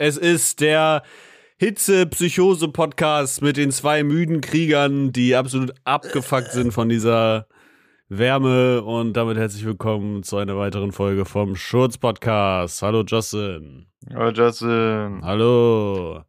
[0.00, 1.02] Es ist der
[1.56, 7.48] Hitze-Psychose-Podcast mit den zwei müden Kriegern, die absolut abgefuckt sind von dieser
[8.08, 8.82] Wärme.
[8.84, 12.80] Und damit herzlich willkommen zu einer weiteren Folge vom Schurz-Podcast.
[12.82, 13.86] Hallo Justin.
[14.14, 15.20] Hallo Justin.
[15.24, 16.22] Hallo.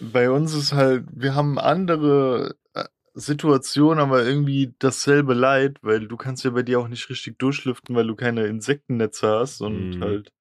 [0.00, 6.16] Bei uns ist halt, wir haben andere äh, Situationen, aber irgendwie dasselbe Leid, weil du
[6.16, 10.04] kannst ja bei dir auch nicht richtig durchlüften, weil du keine Insektennetze hast und Mhm.
[10.04, 10.32] halt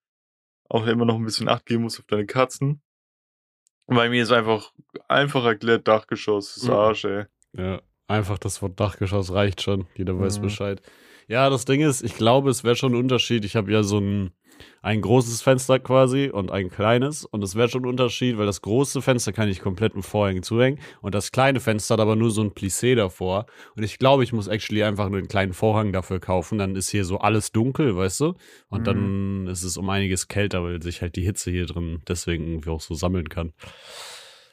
[0.69, 2.81] auch immer noch ein bisschen Acht geben musst auf deine Katzen.
[3.87, 4.73] Bei mir ist einfach,
[5.07, 6.73] einfach erklärt Dachgeschoss, das Mhm.
[6.73, 7.25] Arsch, ey.
[7.53, 9.87] Ja, einfach das Wort Dachgeschoss reicht schon.
[9.95, 10.43] Jeder weiß Mhm.
[10.43, 10.81] Bescheid.
[11.29, 13.45] Ja, das Ding ist, ich glaube, es wäre schon ein Unterschied.
[13.45, 14.31] Ich habe ja so ein,
[14.81, 17.25] ein großes Fenster quasi und ein kleines.
[17.25, 20.43] Und es wäre schon ein Unterschied, weil das große Fenster kann ich komplett mit Vorhängen
[20.43, 20.79] zuhängen.
[21.01, 23.45] Und das kleine Fenster hat aber nur so ein Plissé davor.
[23.75, 26.57] Und ich glaube, ich muss actually einfach nur einen kleinen Vorhang dafür kaufen.
[26.57, 28.33] Dann ist hier so alles dunkel, weißt du?
[28.69, 28.83] Und Mhm.
[28.85, 32.69] dann ist es um einiges kälter, weil sich halt die Hitze hier drin deswegen irgendwie
[32.69, 33.53] auch so sammeln kann.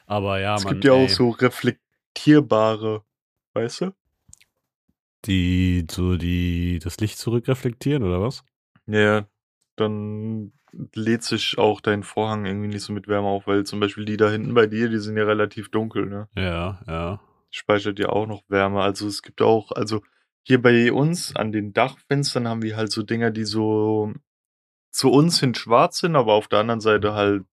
[0.07, 1.05] Aber ja, es man, gibt ja ey.
[1.05, 3.05] auch so reflektierbare,
[3.55, 3.95] weißt du?
[5.27, 8.45] Die so die das Licht zurückreflektieren oder was?
[8.87, 9.27] Ja,
[9.77, 10.53] dann
[10.95, 14.17] lädt sich auch dein Vorhang irgendwie nicht so mit Wärme auf, weil zum Beispiel die
[14.17, 16.29] da hinten bei dir, die sind ja relativ dunkel, ne?
[16.37, 17.21] Ja, ja.
[17.51, 18.83] speichert ja auch noch Wärme.
[18.83, 20.03] Also es gibt auch, also
[20.43, 24.13] hier bei uns an den Dachfenstern haben wir halt so Dinger, die so
[24.91, 27.45] zu uns hin schwarz sind, aber auf der anderen Seite halt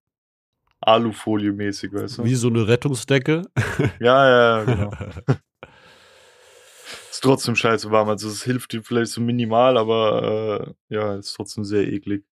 [0.82, 2.24] Alufolie-mäßig, weißt du?
[2.24, 3.44] Wie so eine Rettungsdecke.
[4.00, 4.92] Ja, ja, ja, genau.
[7.22, 8.10] ist trotzdem scheiße warm.
[8.10, 12.26] Also es hilft dir vielleicht so minimal, aber äh, ja, ist trotzdem sehr eklig.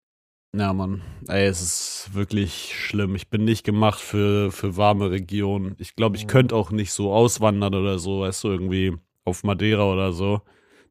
[0.56, 1.04] Ja, Mann.
[1.28, 3.16] Ey, es ist wirklich schlimm.
[3.16, 5.76] Ich bin nicht gemacht für, für warme Regionen.
[5.78, 6.30] Ich glaube, ich Mhm.
[6.30, 10.42] könnte auch nicht so auswandern oder so, weißt du, irgendwie auf Madeira oder so.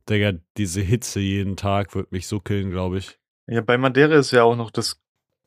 [0.09, 3.19] Digga, diese Hitze jeden Tag wird mich so killen, glaube ich.
[3.49, 5.01] Ja, bei Madeira ist ja auch noch das,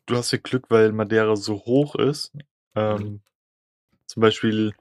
[0.07, 2.33] du hast ja Glück, weil Madeira so hoch ist.
[2.75, 3.21] Ähm,
[4.07, 4.73] zum Beispiel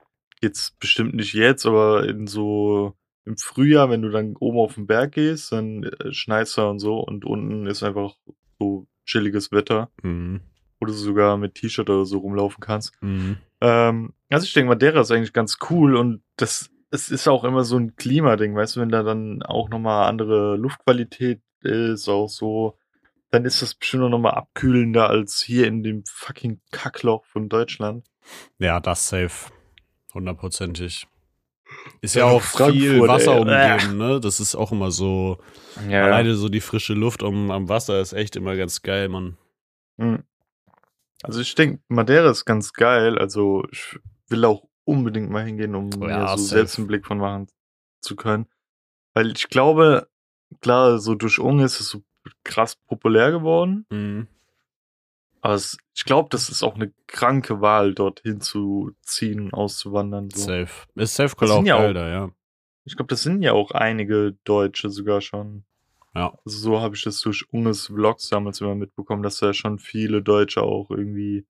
[0.43, 4.87] jetzt bestimmt nicht jetzt, aber in so im Frühjahr, wenn du dann oben auf den
[4.87, 8.15] Berg gehst, dann äh, schneit's da und so und unten ist einfach
[8.59, 10.41] so chilliges Wetter, Mhm.
[10.81, 12.95] wo du sogar mit T-Shirt oder so rumlaufen kannst.
[13.03, 13.37] Mhm.
[13.61, 17.65] Ähm, also ich denke, Madeira ist eigentlich ganz cool und das, es ist auch immer
[17.65, 22.79] so ein Klimading, weißt du, wenn da dann auch nochmal andere Luftqualität ist, auch so,
[23.31, 28.07] dann ist das bestimmt auch nochmal abkühlender als hier in dem fucking Kackloch von Deutschland.
[28.59, 29.53] Ja, das safe.
[30.15, 31.07] Hundertprozentig.
[32.03, 33.41] Ist Ja, ja auch Frankfurt, viel Wasser ey.
[33.41, 34.21] umgeben, ne?
[34.21, 35.39] Das ist auch immer so.
[35.89, 39.37] Ja, Alleine so die frische Luft um, am Wasser ist echt immer ganz geil, Mann.
[39.99, 40.25] Mhm.
[41.23, 43.99] Also ich denke, Madeira ist ganz geil, also ich
[44.29, 46.49] will auch unbedingt mal hingehen, um Oh ja, mir so safe.
[46.57, 47.47] selbst einen Blick von machen
[48.01, 48.47] zu können.
[49.13, 50.09] Weil ich glaube,
[50.63, 52.03] klar, so durch Unge ist es so
[52.45, 53.85] krass populär geworden.
[53.91, 54.29] Mhm.
[55.43, 60.31] Aber es, ich glaube, das ist auch eine kranke Wahl, dorthin zu ziehen, auszuwandern.
[60.31, 60.41] So.
[60.41, 60.87] Safe.
[60.97, 62.31] Ist Safe Call auch ja geil da, ja.
[62.85, 65.65] Ich glaube, das sind ja auch einige Deutsche sogar schon.
[66.15, 66.37] Ja.
[66.45, 70.23] Also so habe ich das durch Unges Vlogs damals immer mitbekommen, dass da schon viele
[70.23, 71.47] Deutsche auch irgendwie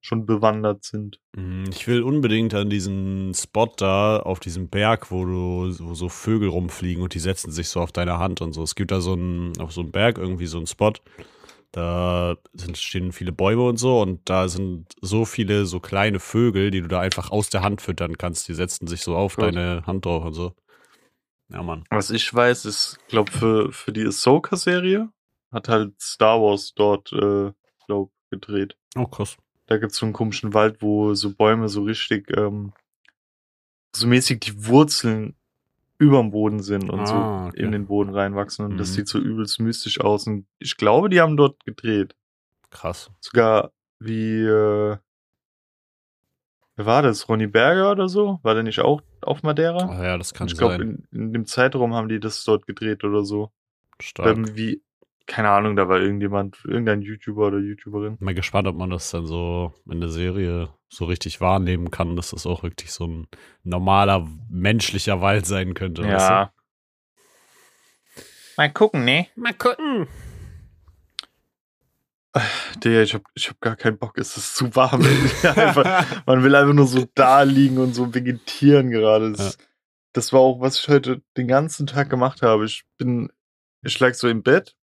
[0.00, 1.20] schon bewandert sind.
[1.34, 6.08] Mhm, Ich will unbedingt an diesen Spot da, auf diesem Berg, wo du, wo so
[6.08, 8.62] Vögel rumfliegen und die setzen sich so auf deine Hand und so.
[8.62, 10.92] Es gibt da so einen, auf so einem Berg irgendwie so einen Spot.
[11.72, 16.70] Da sind, stehen viele Bäume und so und da sind so viele so kleine Vögel,
[16.70, 18.48] die du da einfach aus der Hand füttern kannst.
[18.48, 19.44] Die setzen sich so auf Gut.
[19.44, 20.54] deine Hand drauf und so.
[21.50, 21.84] Ja, Mann.
[21.90, 25.10] Was ich weiß, ist, glaube für, für die Ahsoka-Serie
[25.50, 27.52] hat halt Star Wars dort, äh,
[27.86, 28.76] glaub, gedreht.
[28.96, 29.36] Oh, krass.
[29.66, 32.72] Da gibt's so einen komischen Wald, wo so Bäume so richtig, ähm,
[33.94, 35.37] so mäßig die Wurzeln
[35.98, 37.62] überm Boden sind und Ah, so okay.
[37.62, 38.64] in den Boden reinwachsen.
[38.64, 38.94] Und das Mhm.
[38.94, 40.26] sieht so übelst mystisch aus.
[40.26, 42.14] Und ich glaube, die haben dort gedreht.
[42.70, 43.10] Krass.
[43.20, 44.96] Sogar wie, äh,
[46.76, 47.28] wer war das?
[47.28, 48.38] Ronny Berger oder so?
[48.42, 49.88] War der nicht auch auf Madeira?
[49.88, 51.06] Ah, ja, das kann Und ich glaube, sein.
[51.10, 53.50] in, in dem Zeitraum haben die das dort gedreht oder so.
[54.00, 54.36] Stark.
[54.36, 54.82] Ähm, wie,
[55.28, 58.16] keine Ahnung, da war irgendjemand, irgendein YouTuber oder YouTuberin.
[58.18, 62.30] Mal gespannt, ob man das dann so in der Serie so richtig wahrnehmen kann, dass
[62.30, 63.28] das auch wirklich so ein
[63.62, 66.02] normaler menschlicher Wald sein könnte.
[66.02, 66.52] Weißt Ja.
[68.56, 69.28] Mal gucken, ne?
[69.34, 69.40] du?
[69.42, 70.08] Mal gucken.
[72.82, 75.02] Digga, ich hab, ich hab gar keinen Bock, es ist zu warm.
[75.42, 79.32] einfach, man will einfach nur so da liegen und so vegetieren gerade.
[79.32, 79.58] Das,
[80.14, 82.64] das war auch, was ich heute den ganzen Tag gemacht habe.
[82.64, 83.30] Ich bin,
[83.82, 84.77] ich lag so im Bett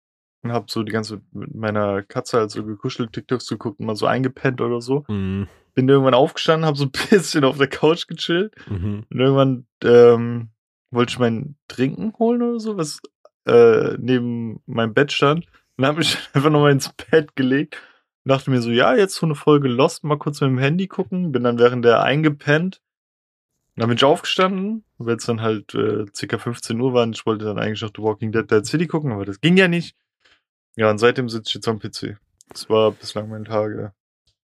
[0.43, 3.97] und hab so die ganze mit meiner Katze halt so gekuschelt, TikToks geguckt und mal
[3.97, 5.05] so eingepennt oder so.
[5.09, 5.49] Mhm.
[5.75, 9.05] Bin irgendwann aufgestanden, hab so ein bisschen auf der Couch gechillt Mhm.
[9.11, 10.49] und irgendwann ähm,
[10.91, 13.00] wollte ich mein Trinken holen oder so, was
[13.47, 15.47] äh, neben meinem Bett stand.
[15.79, 17.81] Und habe mich einfach nochmal ins Bett gelegt
[18.25, 21.33] dachte mir so, ja, jetzt so eine Folge Lost, mal kurz mit dem Handy gucken.
[21.33, 22.81] Bin dann während der eingepennt.
[23.75, 26.39] Dann bin ich aufgestanden, weil es dann halt äh, ca.
[26.39, 29.11] 15 Uhr war und ich wollte dann eigentlich noch The Walking Dead Dead City gucken,
[29.11, 29.97] aber das ging ja nicht.
[30.76, 32.16] Ja, und seitdem sitze ich jetzt am PC.
[32.48, 33.92] Das war bislang mein Tag, ja.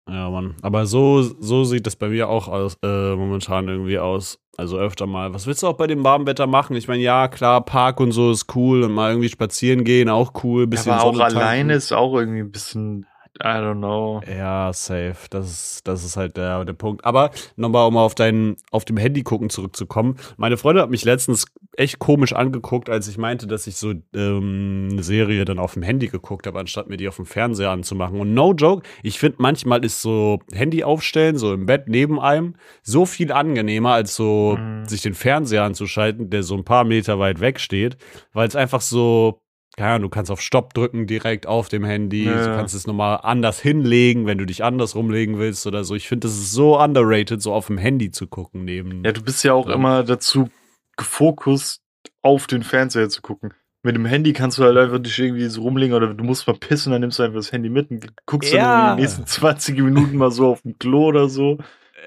[0.09, 0.55] Ja, Mann.
[0.61, 4.39] Aber so, so sieht das bei mir auch aus, äh, momentan irgendwie aus.
[4.55, 5.33] Also öfter mal.
[5.33, 6.75] Was willst du auch bei dem warmen Wetter machen?
[6.75, 10.43] Ich meine, ja, klar, Park und so ist cool und mal irgendwie spazieren gehen, auch
[10.43, 10.65] cool.
[10.65, 13.05] Bisschen aber auch alleine ist auch irgendwie ein bisschen
[13.39, 14.21] I don't know.
[14.27, 15.15] Ja, safe.
[15.29, 17.05] Das ist, das ist halt der, der Punkt.
[17.05, 20.17] Aber nochmal, um auf dein, auf dem Handy gucken zurückzukommen.
[20.37, 21.45] Meine Freundin hat mich letztens
[21.75, 25.83] echt komisch angeguckt, als ich meinte, dass ich so ähm, eine Serie dann auf dem
[25.83, 28.19] Handy geguckt habe, anstatt mir die auf dem Fernseher anzumachen.
[28.19, 32.55] Und no joke, ich finde manchmal ist so Handy aufstellen, so im Bett neben einem,
[32.81, 34.85] so viel angenehmer, als so mhm.
[34.85, 37.97] sich den Fernseher anzuschalten, der so ein paar Meter weit weg steht,
[38.33, 39.41] weil es einfach so
[39.77, 42.25] keine Ahnung, du kannst auf Stopp drücken direkt auf dem Handy.
[42.25, 42.47] Ja.
[42.47, 45.93] Du kannst es nochmal anders hinlegen, wenn du dich anders rumlegen willst oder so.
[45.93, 49.03] Ich finde, das ist so underrated, so auf dem Handy zu gucken neben.
[49.05, 49.75] Ja, du bist ja auch ja.
[49.75, 50.49] immer dazu
[50.97, 51.83] gefokust,
[52.23, 53.53] auf den Fernseher zu gucken.
[53.83, 56.57] Mit dem Handy kannst du halt einfach dich irgendwie so rumlegen oder du musst mal
[56.57, 58.63] pissen, dann nimmst du einfach das Handy mit und guckst ja.
[58.63, 61.59] dann in den nächsten 20 Minuten mal so auf dem Klo oder so.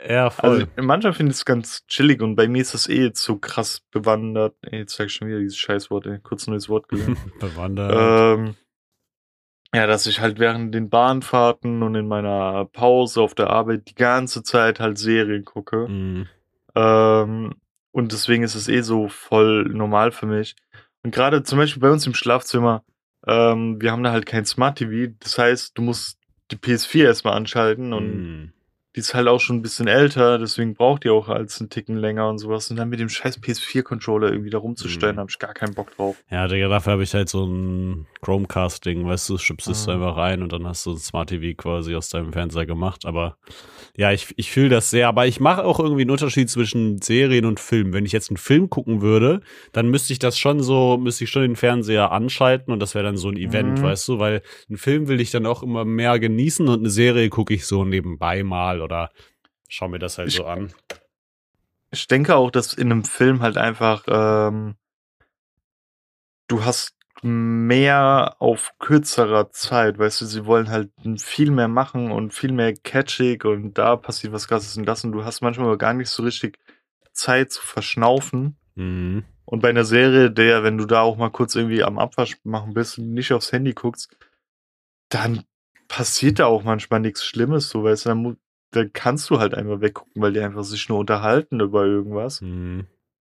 [0.09, 0.51] Ja, voll.
[0.51, 3.37] Also manchmal finde ich es ganz chillig und bei mir ist das eh jetzt so
[3.37, 4.57] krass bewandert.
[4.63, 6.19] Ey, jetzt sag ich schon wieder dieses Scheißwort, ey.
[6.23, 7.19] Kurz neues Wort gelernt.
[7.41, 7.93] bewandert.
[8.39, 8.55] Ähm,
[9.75, 13.95] ja, dass ich halt während den Bahnfahrten und in meiner Pause auf der Arbeit die
[13.95, 15.89] ganze Zeit halt Serien gucke.
[15.89, 16.27] Mhm.
[16.75, 17.55] Ähm,
[17.93, 20.57] und deswegen ist es eh so voll normal für mich.
[21.03, 22.85] Und gerade zum Beispiel bei uns im Schlafzimmer,
[23.27, 25.13] ähm, wir haben da halt kein Smart TV.
[25.21, 26.19] Das heißt, du musst
[26.51, 28.53] die PS4 erstmal anschalten und mhm
[28.97, 31.97] die ist halt auch schon ein bisschen älter, deswegen braucht die auch als einen Ticken
[31.97, 32.71] länger und sowas.
[32.71, 35.21] Und dann mit dem scheiß PS4-Controller irgendwie da rumzustellen, mhm.
[35.21, 36.17] habe ich gar keinen Bock drauf.
[36.29, 39.95] Ja, Digga, dafür habe ich halt so ein Chromecast-Ding, weißt du, schiebst es mhm.
[39.95, 43.07] einfach rein und dann hast du ein Smart TV quasi aus deinem Fernseher gemacht.
[43.07, 43.37] Aber
[43.97, 45.07] ja, ich, ich fühle das sehr.
[45.07, 47.93] Aber ich mache auch irgendwie einen Unterschied zwischen Serien und Filmen.
[47.93, 49.41] Wenn ich jetzt einen Film gucken würde,
[49.73, 53.05] dann müsste ich das schon so, müsste ich schon den Fernseher anschalten und das wäre
[53.05, 53.83] dann so ein Event, mhm.
[53.83, 57.29] weißt du, weil einen Film will ich dann auch immer mehr genießen und eine Serie
[57.29, 59.11] gucke ich so nebenbei mal oder
[59.69, 60.73] schau mir das halt ich, so an.
[61.91, 64.77] Ich denke auch, dass in einem Film halt einfach ähm,
[66.49, 72.33] du hast mehr auf kürzerer Zeit, weißt du, sie wollen halt viel mehr machen und
[72.33, 75.93] viel mehr catchig und da passiert was krasses und das und du hast manchmal gar
[75.93, 76.59] nicht so richtig
[77.13, 78.57] Zeit zu verschnaufen.
[78.75, 79.25] Mhm.
[79.45, 82.73] Und bei einer Serie, der, wenn du da auch mal kurz irgendwie am Abwasch machen
[82.73, 84.17] bist und nicht aufs Handy guckst,
[85.11, 85.45] dann
[85.89, 88.37] passiert da auch manchmal nichts Schlimmes, so, weißt du, dann,
[88.71, 92.41] dann kannst du halt einfach weggucken, weil die einfach sich nur unterhalten über irgendwas.
[92.41, 92.87] Mhm.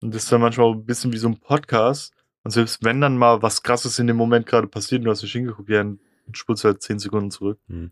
[0.02, 2.12] Und das ist dann manchmal ein bisschen wie so ein Podcast.
[2.44, 5.22] Und selbst wenn dann mal was krasses in dem Moment gerade passiert und du hast
[5.22, 6.00] nicht hingeguckt, ja, dann
[6.32, 7.58] spulst du halt zehn Sekunden zurück.
[7.68, 7.90] Mhm.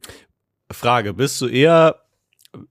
[0.71, 2.03] Frage, bist du eher,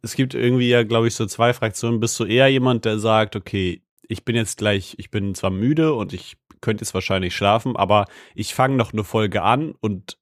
[0.01, 3.35] es gibt irgendwie ja, glaube ich, so zwei Fraktionen, bist du eher jemand, der sagt,
[3.35, 7.75] okay, ich bin jetzt gleich, ich bin zwar müde und ich könnte jetzt wahrscheinlich schlafen,
[7.75, 8.05] aber
[8.35, 10.17] ich fange noch eine Folge an und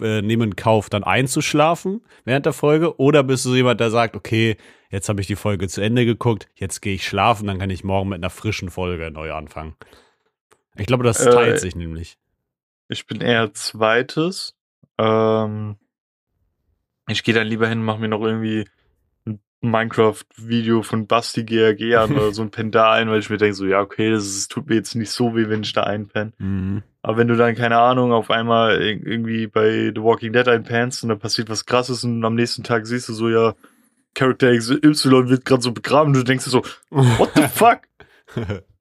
[0.00, 2.98] äh, nehmen in Kauf, dann einzuschlafen während der Folge?
[2.98, 4.56] Oder bist du jemand, der sagt, okay,
[4.90, 7.84] jetzt habe ich die Folge zu Ende geguckt, jetzt gehe ich schlafen, dann kann ich
[7.84, 9.76] morgen mit einer frischen Folge neu anfangen?
[10.76, 12.18] Ich glaube, das teilt äh, sich nämlich.
[12.88, 14.56] Ich bin eher zweites.
[14.98, 15.76] Ähm,
[17.08, 18.66] ich gehe dann lieber hin, mache mir noch irgendwie
[19.70, 23.80] Minecraft-Video von Basti GRG an oder so ein Pendal, weil ich mir denke, so, ja,
[23.80, 26.32] okay, das, ist, das tut mir jetzt nicht so weh, wenn ich da einpenne.
[26.38, 26.82] Mhm.
[27.02, 31.10] Aber wenn du dann, keine Ahnung, auf einmal irgendwie bei The Walking Dead einpennst und
[31.10, 33.54] da passiert was krasses und am nächsten Tag siehst du so, ja,
[34.14, 37.82] Character XY wird gerade so begraben und du denkst dir so, what the fuck?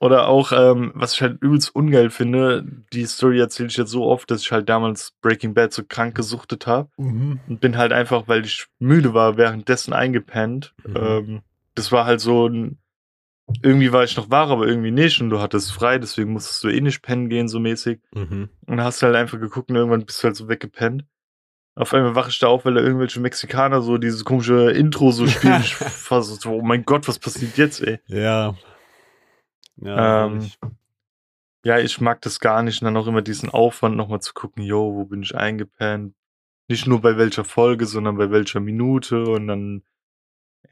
[0.00, 4.04] Oder auch, ähm, was ich halt übelst ungeil finde, die Story erzähle ich jetzt so
[4.04, 7.40] oft, dass ich halt damals Breaking Bad so krank gesuchtet habe mhm.
[7.48, 10.74] und bin halt einfach, weil ich müde war, währenddessen eingepennt.
[10.86, 10.96] Mhm.
[10.96, 11.40] Ähm,
[11.74, 12.78] das war halt so ein
[13.62, 16.68] irgendwie war ich noch wach, aber irgendwie nicht und du hattest frei, deswegen musstest du
[16.68, 18.00] eh nicht pennen gehen, so mäßig.
[18.12, 18.50] Mhm.
[18.66, 21.04] Und hast halt einfach geguckt und irgendwann bist du halt so weggepennt.
[21.74, 25.26] Auf einmal wache ich da auf, weil da irgendwelche Mexikaner so dieses komische Intro so
[25.26, 25.60] spielen.
[25.64, 28.00] ich war so, oh mein Gott, was passiert jetzt, ey?
[28.06, 28.54] Ja.
[29.82, 30.50] Ja, ähm,
[31.64, 32.80] ja, ich mag das gar nicht.
[32.80, 36.14] Und dann auch immer diesen Aufwand nochmal zu gucken, yo, wo bin ich eingepennt?
[36.68, 39.82] Nicht nur bei welcher Folge, sondern bei welcher Minute und dann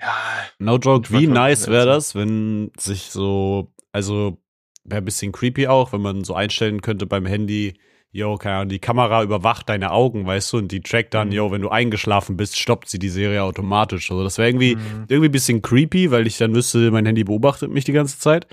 [0.01, 0.15] ja.
[0.59, 4.39] No joke, wie nice wäre das, wenn sich so, also
[4.85, 7.75] wäre ein bisschen creepy auch, wenn man so einstellen könnte beim Handy,
[8.13, 11.35] yo, keine Ahnung, die Kamera überwacht deine Augen, weißt du, und die trackt dann, mhm.
[11.35, 14.11] yo, wenn du eingeschlafen bist, stoppt sie die Serie automatisch.
[14.11, 15.07] Also das wäre irgendwie, mhm.
[15.09, 18.47] irgendwie ein bisschen creepy, weil ich dann wüsste, mein Handy beobachtet mich die ganze Zeit.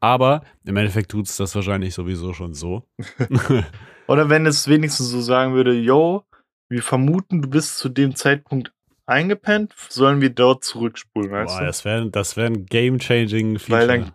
[0.00, 2.88] Aber im Endeffekt tut es das wahrscheinlich sowieso schon so.
[4.08, 6.24] Oder wenn es wenigstens so sagen würde, yo,
[6.68, 8.72] wir vermuten, du bist zu dem Zeitpunkt
[9.06, 11.66] eingepennt, sollen wir dort zurückspulen, weißt Boah, du?
[11.66, 13.86] das wäre das wär ein game-changing Weil Feature.
[13.86, 14.12] dann,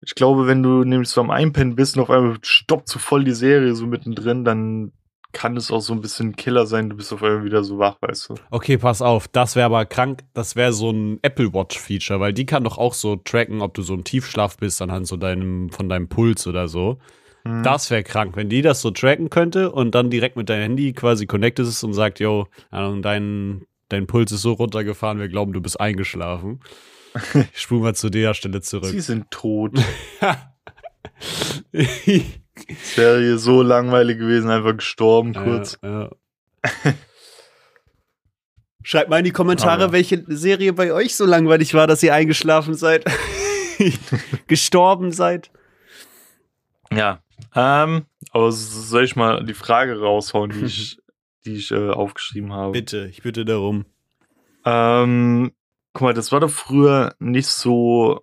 [0.00, 3.24] ich glaube, wenn du nämlich so am Einpennen bist und auf einmal stoppt so voll
[3.24, 4.92] die Serie so mittendrin, dann
[5.36, 7.78] kann es auch so ein bisschen ein Killer sein, du bist auf einmal wieder so
[7.78, 8.34] wach, weißt du?
[8.48, 12.32] Okay, pass auf, das wäre aber krank, das wäre so ein Apple Watch Feature, weil
[12.32, 15.68] die kann doch auch so tracken, ob du so im Tiefschlaf bist anhand so deinem
[15.68, 16.96] von deinem Puls oder so.
[17.44, 17.62] Hm.
[17.62, 20.94] Das wäre krank, wenn die das so tracken könnte und dann direkt mit deinem Handy
[20.94, 25.60] quasi connected ist und sagt, yo, dein dein Puls ist so runtergefahren, wir glauben, du
[25.60, 26.60] bist eingeschlafen.
[27.52, 28.90] Ich spule mal zu der Stelle zurück.
[28.90, 29.72] Sie sind tot.
[32.94, 35.78] Hier so langweilig gewesen, einfach gestorben kurz.
[35.82, 36.10] Ja, ja.
[38.82, 42.14] Schreibt mal in die Kommentare, Aber- welche Serie bei euch so langweilig war, dass ihr
[42.14, 43.04] eingeschlafen seid.
[44.46, 45.50] Gestorben seid.
[46.92, 47.20] Ja.
[47.54, 50.98] Ähm, aber soll ich mal die Frage raushauen, die ich,
[51.44, 52.72] die ich äh, aufgeschrieben habe?
[52.72, 53.86] Bitte, ich bitte darum.
[54.64, 55.52] Ähm,
[55.92, 58.20] guck mal, das war doch früher nicht so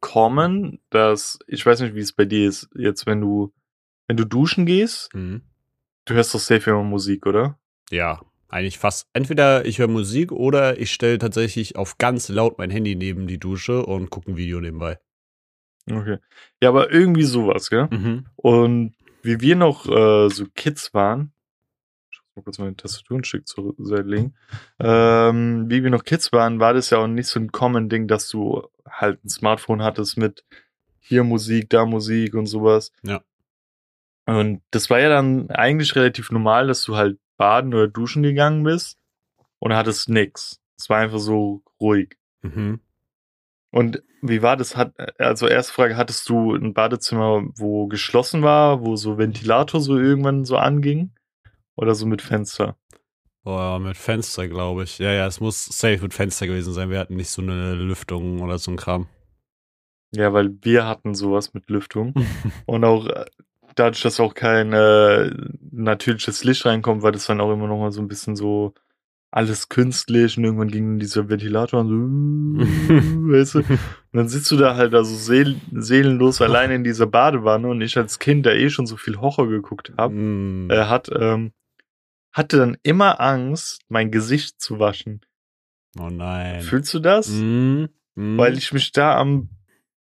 [0.00, 3.52] common, dass, ich weiß nicht, wie es bei dir ist, jetzt wenn du,
[4.08, 5.42] wenn du duschen gehst, Mhm.
[6.04, 7.58] du hörst doch safe immer Musik, oder?
[7.90, 9.08] Ja, eigentlich fast.
[9.12, 13.38] Entweder ich höre Musik oder ich stelle tatsächlich auf ganz laut mein Handy neben die
[13.38, 14.98] Dusche und gucke ein Video nebenbei.
[15.90, 16.18] Okay.
[16.62, 17.88] Ja, aber irgendwie sowas, gell?
[17.90, 18.26] Mhm.
[18.36, 21.32] Und wie wir noch äh, so Kids waren,
[22.10, 24.34] ich muss mal kurz meine Tastatur ein Stück zur Seite legen,
[24.78, 28.06] ähm, wie wir noch Kids waren, war das ja auch nicht so ein common Ding,
[28.08, 30.44] dass du halt ein Smartphone hattest mit
[31.00, 32.92] hier Musik, da Musik und sowas.
[33.02, 33.22] Ja.
[34.26, 38.62] Und das war ja dann eigentlich relativ normal, dass du halt baden oder duschen gegangen
[38.62, 38.98] bist
[39.58, 40.60] und hattest nix.
[40.78, 42.16] Es war einfach so ruhig.
[42.42, 42.80] Mhm.
[43.70, 44.76] Und wie war das?
[44.76, 49.98] Hat, also erste Frage, hattest du ein Badezimmer, wo geschlossen war, wo so Ventilator so
[49.98, 51.12] irgendwann so anging?
[51.76, 52.76] Oder so mit Fenster?
[53.42, 54.98] Boah, mit Fenster, glaube ich.
[54.98, 56.88] Ja, ja, es muss safe mit Fenster gewesen sein.
[56.88, 59.08] Wir hatten nicht so eine Lüftung oder so ein Kram.
[60.14, 62.14] Ja, weil wir hatten sowas mit Lüftung.
[62.66, 63.08] Und auch
[63.74, 65.30] dadurch, dass auch kein äh,
[65.70, 68.74] natürliches Licht reinkommt, war das dann auch immer noch mal so ein bisschen so
[69.30, 72.64] alles künstlich und irgendwann ging dieser Ventilator und so,
[73.32, 73.58] weißt du?
[73.58, 73.78] Und
[74.12, 78.20] dann sitzt du da halt also seel seelenlos alleine in dieser Badewanne und ich als
[78.20, 80.70] Kind, der eh schon so viel Horror geguckt habe, Mm.
[80.70, 81.52] äh, hat, ähm,
[82.32, 85.20] hatte dann immer Angst, mein Gesicht zu waschen.
[85.98, 86.62] oh nein.
[86.62, 87.28] Fühlst du das?
[87.28, 87.86] Mm.
[88.14, 88.38] Mm.
[88.38, 89.48] Weil ich mich da am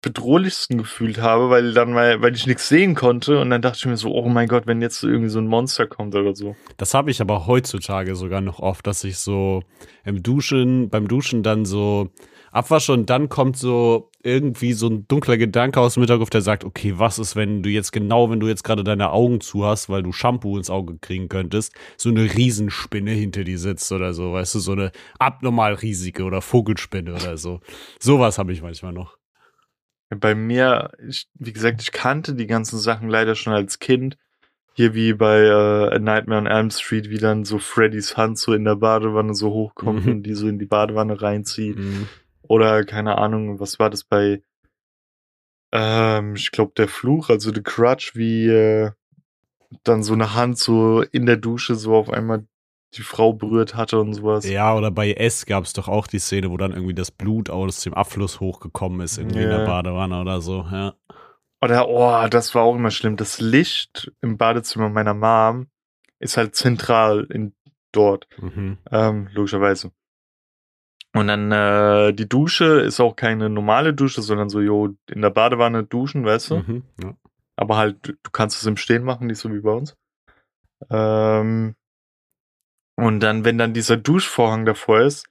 [0.02, 3.86] bedrohlichsten gefühlt habe, weil dann mal, weil ich nichts sehen konnte und dann dachte ich
[3.86, 6.56] mir so, oh mein Gott, wenn jetzt irgendwie so ein Monster kommt oder so.
[6.78, 9.62] Das habe ich aber heutzutage sogar noch oft, dass ich so
[10.04, 12.10] im Duschen, beim Duschen dann so
[12.50, 16.64] abwasche und dann kommt so irgendwie so ein dunkler Gedanke aus dem Hinterkopf, der sagt,
[16.64, 19.88] okay, was ist, wenn du jetzt genau, wenn du jetzt gerade deine Augen zu hast,
[19.88, 24.32] weil du Shampoo ins Auge kriegen könntest, so eine Riesenspinne hinter dir sitzt oder so,
[24.32, 27.60] weißt du, so eine abnormal riesige oder Vogelspinne oder so.
[27.98, 29.19] Sowas habe ich manchmal noch.
[30.10, 34.18] Bei mir, ich, wie gesagt, ich kannte die ganzen Sachen leider schon als Kind.
[34.74, 38.52] Hier wie bei äh, A Nightmare on Elm Street, wie dann so Freddys Hand so
[38.52, 40.12] in der Badewanne so hochkommt Mhm.
[40.12, 41.76] und die so in die Badewanne reinzieht.
[41.78, 42.08] Mm.
[42.42, 44.42] Oder keine Ahnung, was war das bei,
[45.72, 48.90] ähm, ich glaube, der Fluch, also The Crutch, wie äh,
[49.84, 52.44] dann so eine Hand so in der Dusche so auf einmal
[52.94, 54.48] die Frau berührt hatte und sowas.
[54.48, 57.48] Ja, oder bei S gab es doch auch die Szene, wo dann irgendwie das Blut
[57.50, 59.64] aus dem Abfluss hochgekommen ist, irgendwie in der.
[59.64, 60.94] Badewanne oder so, ja.
[61.62, 63.16] Oder, oh, das war auch immer schlimm.
[63.16, 65.66] Das Licht im Badezimmer meiner Mom
[66.18, 67.54] ist halt zentral in
[67.92, 68.78] dort, Mhm.
[68.90, 69.90] ähm, logischerweise.
[71.12, 75.30] Und dann äh, die Dusche ist auch keine normale Dusche, sondern so, jo, in der
[75.30, 76.56] Badewanne duschen, weißt du?
[76.58, 76.82] Mhm.
[77.02, 77.14] Ja.
[77.56, 79.96] Aber halt, du du kannst es im Stehen machen, nicht so wie bei uns.
[80.88, 81.74] Ähm,
[83.02, 85.26] und dann, wenn dann dieser Duschvorhang davor ist,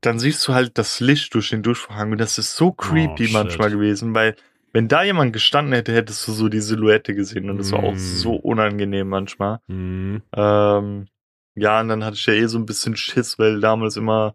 [0.00, 3.32] dann siehst du halt das Licht durch den Duschvorhang und das ist so creepy Oh,
[3.32, 4.36] manchmal gewesen, weil
[4.72, 7.94] wenn da jemand gestanden hätte, hättest du so die Silhouette gesehen und das war auch
[7.94, 7.96] Mm.
[7.96, 9.60] so unangenehm manchmal.
[9.66, 10.22] Mhm.
[10.34, 11.08] Ähm,
[11.56, 14.34] ja, und dann hatte ich ja eh so ein bisschen Schiss, weil damals immer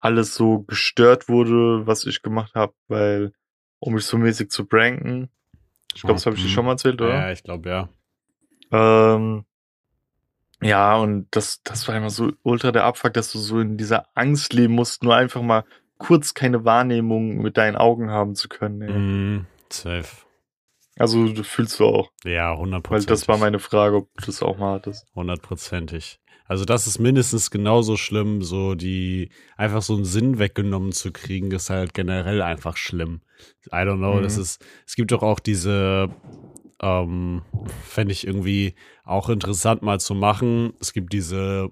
[0.00, 3.32] alles so gestört wurde, was ich gemacht habe, weil
[3.80, 5.28] um mich so mäßig zu pranken.
[5.94, 7.14] Ich glaube, das habe ich dir schon mal erzählt, oder?
[7.14, 7.88] Ja, ich glaube, ja.
[8.70, 9.44] Ähm,
[10.64, 14.06] ja, und das, das war immer so ultra der Abfuck, dass du so in dieser
[14.16, 15.64] Angst leben musst, nur einfach mal
[15.98, 18.82] kurz keine Wahrnehmung mit deinen Augen haben zu können.
[18.82, 18.92] Ey.
[18.92, 19.46] Mhm.
[19.70, 20.06] Safe.
[20.96, 23.06] Also du fühlst du auch, Ja, weil hundertprozentig.
[23.08, 25.06] das war meine Frage, ob du das auch mal hattest.
[25.14, 26.20] Hundertprozentig.
[26.46, 31.50] Also das ist mindestens genauso schlimm, so die einfach so einen Sinn weggenommen zu kriegen,
[31.52, 33.22] ist halt generell einfach schlimm.
[33.68, 34.22] I don't know, Mhm.
[34.22, 36.10] das ist, es gibt doch auch diese,
[36.84, 37.40] ähm,
[37.82, 38.74] fände ich irgendwie
[39.04, 40.74] auch interessant mal zu machen.
[40.80, 41.70] Es gibt diese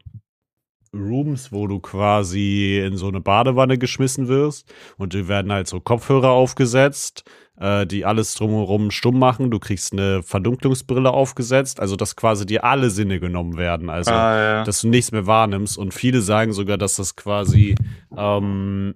[0.95, 5.81] Rooms, wo du quasi in so eine Badewanne geschmissen wirst und dir werden halt so
[5.81, 7.25] Kopfhörer aufgesetzt,
[7.59, 9.51] äh, die alles drumherum stumm machen.
[9.51, 14.37] Du kriegst eine Verdunklungsbrille aufgesetzt, also dass quasi dir alle Sinne genommen werden, also Ah,
[14.37, 14.65] ja.
[14.65, 15.79] dass du nichts mehr wahrnimmst.
[15.79, 17.75] Und viele sagen sogar, dass das quasi
[18.17, 18.95] ähm,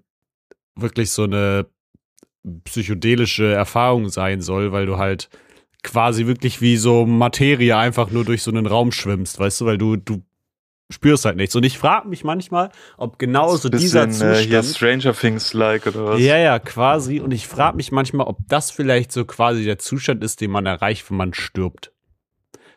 [0.74, 1.66] wirklich so eine
[2.64, 5.30] psychedelische Erfahrung sein soll, weil du halt
[5.86, 9.78] quasi wirklich wie so Materie einfach nur durch so einen Raum schwimmst, weißt du, weil
[9.78, 10.22] du, du
[10.90, 11.54] spürst halt nichts.
[11.56, 15.02] Und ich frage mich manchmal, ob genau so dieser Bisschen, äh, hier Zustand.
[15.04, 16.20] Stranger Things like oder was?
[16.20, 17.20] Ja, ja, quasi.
[17.20, 20.66] Und ich frage mich manchmal, ob das vielleicht so quasi der Zustand ist, den man
[20.66, 21.92] erreicht, wenn man stirbt.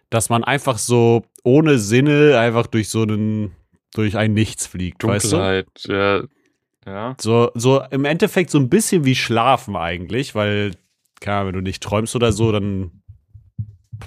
[0.09, 3.55] Dass man einfach so ohne Sinne einfach durch so einen,
[3.93, 5.37] durch ein Nichts fliegt, weißt du?
[5.37, 6.23] Dunkelheit, ja.
[6.85, 7.15] Ja.
[7.19, 10.71] So, so im Endeffekt so ein bisschen wie Schlafen eigentlich, weil,
[11.19, 12.98] keine Ahnung, wenn du nicht träumst oder so, dann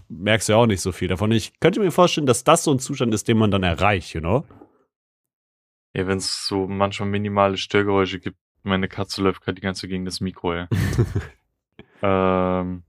[0.09, 1.33] merkst du ja auch nicht so viel davon.
[1.33, 4.21] Ich könnte mir vorstellen, dass das so ein Zustand ist, den man dann erreicht, you
[4.21, 4.45] know?
[5.95, 9.91] Ja, wenn es so manchmal minimale Störgeräusche gibt, meine Katze läuft gerade die ganze Zeit
[9.91, 10.67] gegen das Mikro, ey.
[12.03, 12.83] ähm,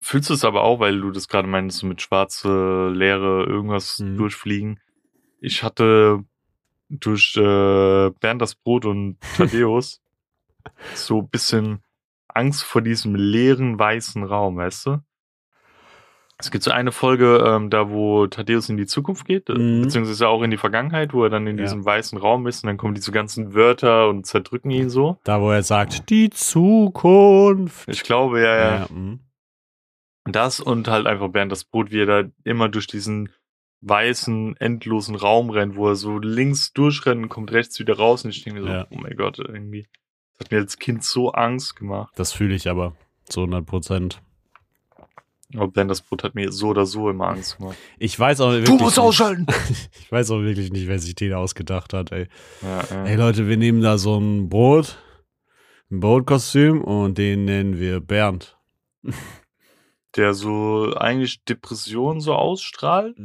[0.00, 3.98] fühlst du es aber auch, weil du das gerade meinst, so mit schwarze, leere, irgendwas
[3.98, 4.16] Mhm.
[4.16, 4.80] durchfliegen?
[5.40, 6.24] Ich hatte
[6.88, 10.00] durch äh, Bernd das Brot und Thaddeus
[10.94, 11.82] so ein bisschen
[12.28, 14.98] Angst vor diesem leeren, weißen Raum, weißt du?
[16.38, 19.82] Es gibt so eine Folge, ähm, da wo Thaddeus in die Zukunft geht, äh, Mhm.
[19.82, 21.64] beziehungsweise auch in die Vergangenheit, wo er dann in Ja.
[21.64, 25.18] diesem weißen Raum ist und dann kommen diese ganzen Wörter und zerdrücken ihn so.
[25.24, 27.88] Da, wo er sagt, die Zukunft.
[27.88, 28.76] Ich glaube, ja, ja.
[28.80, 29.20] Ja, mhm.
[30.24, 33.30] Das und halt einfach Bernd das Brot, wie er da immer durch diesen
[33.82, 38.30] weißen, endlosen Raum rennt, wo er so links durchrennt und kommt rechts wieder raus und
[38.30, 38.86] ich denke mir so, Ja.
[38.90, 39.86] oh mein Gott, irgendwie.
[40.32, 42.12] Das hat mir als Kind so Angst gemacht.
[42.16, 42.94] Das fühle ich aber
[43.24, 44.20] zu 100 Prozent.
[45.54, 47.76] Aber Bernd das Brot hat mir so oder so immer Angst gemacht.
[47.98, 48.98] Ich weiß auch wirklich nicht,
[50.00, 52.26] Ich weiß auch wirklich nicht, wer sich den ausgedacht hat, ey.
[52.62, 53.04] Ja, ja.
[53.04, 54.98] Ey Leute, wir nehmen da so ein Brot,
[55.90, 58.56] ein Brotkostüm und den nennen wir Bernd.
[60.16, 63.16] Der so eigentlich Depressionen so ausstrahlt,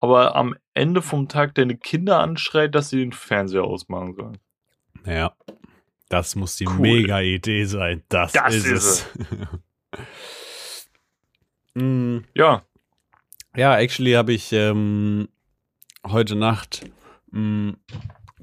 [0.00, 4.38] aber am Ende vom Tag deine Kinder anschreit, dass sie den Fernseher ausmachen sollen.
[5.06, 5.32] Ja.
[6.08, 6.78] Das muss die Cool.
[6.80, 8.02] mega Idee sein.
[8.08, 9.06] Das, Das ist, ist es.
[11.76, 12.62] Mm, Ja,
[13.54, 15.28] ja, actually habe ich ähm,
[16.06, 16.84] heute Nacht
[17.30, 17.70] mm,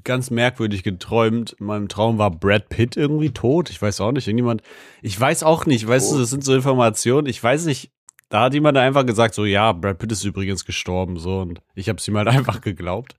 [0.04, 1.56] ganz merkwürdig geträumt.
[1.60, 3.70] In meinem Traum war Brad Pitt irgendwie tot.
[3.70, 4.62] Ich weiß auch nicht, irgendjemand.
[5.02, 6.22] Ich weiß auch nicht, weißt du, Tot?
[6.24, 7.28] das sind so Informationen.
[7.28, 7.92] Ich weiß nicht.
[8.30, 11.88] Da hat jemand einfach gesagt, so, ja, Brad Pitt ist übrigens gestorben, so, und ich
[11.88, 13.16] habe es ihm halt einfach geglaubt.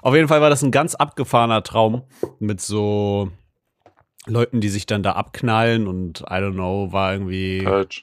[0.00, 2.04] Auf jeden Fall war das ein ganz abgefahrener Traum
[2.38, 3.30] mit so
[4.26, 8.02] Leuten, die sich dann da abknallen und I don't know, war irgendwie Purge.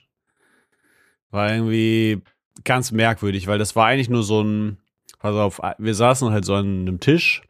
[1.33, 2.21] War irgendwie
[2.63, 4.77] ganz merkwürdig, weil das war eigentlich nur so ein,
[5.19, 7.41] pass auf, wir saßen halt so an einem Tisch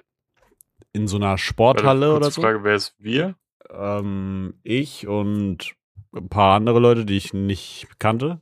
[0.94, 2.42] in so einer Sporthalle oder so.
[2.42, 3.36] Frage, wer ist wir?
[3.70, 5.74] Ähm, ich und
[6.16, 8.40] ein paar andere Leute, die ich nicht kannte.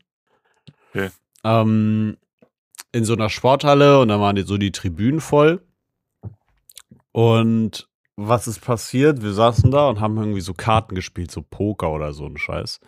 [0.90, 1.10] Okay.
[1.44, 2.18] Ähm,
[2.92, 5.62] in so einer Sporthalle und da waren die, so die Tribünen voll.
[7.14, 9.24] Und was ist passiert?
[9.24, 12.80] Wir saßen da und haben irgendwie so Karten gespielt, so Poker oder so ein Scheiß.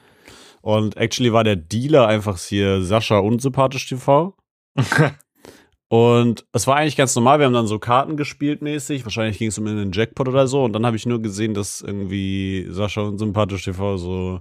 [0.63, 4.33] Und actually war der Dealer einfach hier Sascha Unsympathisch TV.
[5.89, 7.39] Und es war eigentlich ganz normal.
[7.39, 9.03] Wir haben dann so Karten gespielt mäßig.
[9.03, 10.63] Wahrscheinlich ging es um einen Jackpot oder so.
[10.63, 14.39] Und dann habe ich nur gesehen, dass irgendwie Sascha Unsympathisch TV so,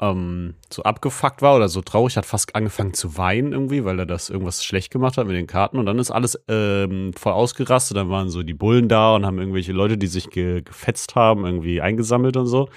[0.00, 2.16] ähm, so abgefuckt war oder so traurig.
[2.16, 5.46] Hat fast angefangen zu weinen irgendwie, weil er das irgendwas schlecht gemacht hat mit den
[5.46, 5.78] Karten.
[5.78, 7.98] Und dann ist alles ähm, voll ausgerastet.
[7.98, 11.44] Dann waren so die Bullen da und haben irgendwelche Leute, die sich ge gefetzt haben,
[11.44, 12.70] irgendwie eingesammelt und so.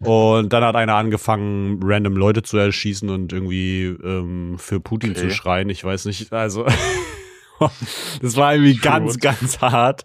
[0.00, 5.20] Und dann hat einer angefangen, random Leute zu erschießen und irgendwie ähm, für Putin Okay.
[5.20, 5.70] zu schreien.
[5.70, 6.66] Ich weiß nicht, also
[8.20, 9.22] das war irgendwie ganz, Gut.
[9.22, 10.04] ganz hart.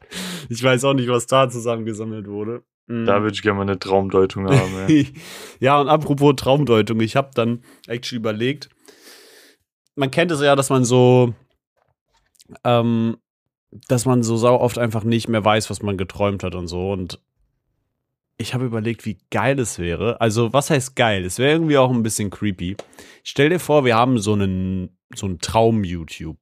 [0.49, 2.63] Ich weiß auch nicht, was da zusammengesammelt wurde.
[2.87, 3.05] Mm.
[3.05, 4.87] Da würde ich gerne mal eine Traumdeutung haben.
[4.87, 5.05] Ja.
[5.59, 8.69] ja, und apropos Traumdeutung, ich habe dann actually überlegt,
[9.95, 11.33] man kennt es ja, dass man so,
[12.63, 13.17] ähm,
[13.87, 16.91] dass man so sau oft einfach nicht mehr weiß, was man geträumt hat und so.
[16.91, 17.19] Und
[18.41, 20.19] ich habe überlegt, wie geil es wäre.
[20.19, 21.23] Also, was heißt geil?
[21.23, 22.75] Es wäre irgendwie auch ein bisschen creepy.
[23.23, 26.37] Stell dir vor, wir haben so einen, so einen Traum-YouTube.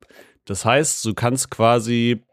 [0.46, 2.24] Das heißt, du kannst quasi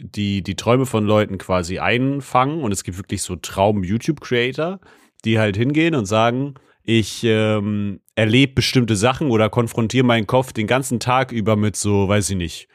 [0.00, 4.80] die, die Träume von Leuten quasi einfangen und es gibt wirklich so Traum-YouTube-Creator,
[5.24, 10.66] die halt hingehen und sagen, ich ähm, erlebe bestimmte Sachen oder konfrontiere meinen Kopf den
[10.66, 12.68] ganzen Tag über mit so, weiß ich nicht,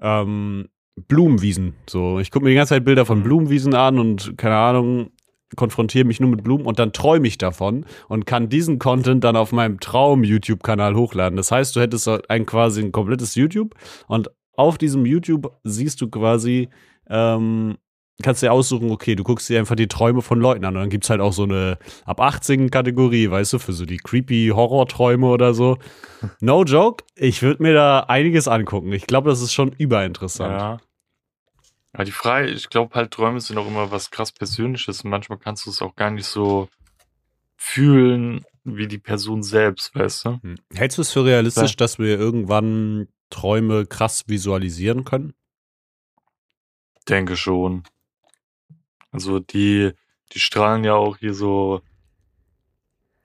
[0.00, 0.68] ähm,
[1.08, 1.74] Blumenwiesen.
[1.88, 3.24] So, ich gucke mir die ganze Zeit Bilder von Mhm.
[3.24, 5.10] Blumenwiesen an und keine Ahnung,
[5.56, 9.36] konfrontiere mich nur mit Blumen und dann träume ich davon und kann diesen Content dann
[9.36, 11.36] auf meinem Traum-YouTube-Kanal hochladen.
[11.36, 13.74] Das heißt, du hättest ein quasi ein komplettes YouTube
[14.06, 16.68] und auf diesem YouTube siehst du quasi,
[17.08, 17.78] ähm,
[18.22, 20.90] kannst dir aussuchen, okay, du guckst dir einfach die Träume von Leuten an und dann
[20.90, 24.52] gibt es halt auch so eine ab 18 Kategorie, weißt du, für so die creepy
[24.54, 25.78] Horror-Träume oder so.
[26.40, 28.92] No joke, ich würde mir da einiges angucken.
[28.92, 30.52] Ich glaube, das ist schon überinteressant.
[30.52, 30.78] Ja.
[31.96, 35.38] Ja, die Frage, ich glaube halt, Träume sind auch immer was krass Persönliches und manchmal
[35.38, 36.68] kannst du es auch gar nicht so
[37.56, 40.40] fühlen wie die Person selbst, weißt du?
[40.42, 40.58] Hm.
[40.74, 41.76] Hältst du es für realistisch, ja.
[41.76, 45.34] dass wir irgendwann Träume krass visualisieren können?
[47.08, 47.84] Denke schon.
[49.10, 49.92] Also die,
[50.32, 51.82] die strahlen ja auch hier so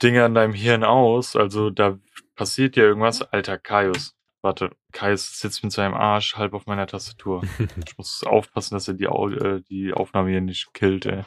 [0.01, 1.35] Dinge an deinem Hirn aus.
[1.35, 1.99] Also da
[2.35, 3.21] passiert ja irgendwas.
[3.21, 4.15] Alter, Kaius.
[4.45, 7.41] Warte, Kaius sitzt mit seinem Arsch halb auf meiner Tastatur.
[7.87, 11.23] ich muss aufpassen, dass er die, äh, die Aufnahme hier nicht killt, ey.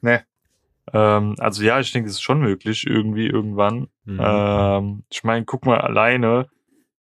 [0.00, 0.24] Ne.
[0.92, 3.88] Ähm, also ja, ich denke, es ist schon möglich, irgendwie, irgendwann.
[4.04, 4.20] Mhm.
[4.22, 6.48] Ähm, ich meine, guck mal alleine.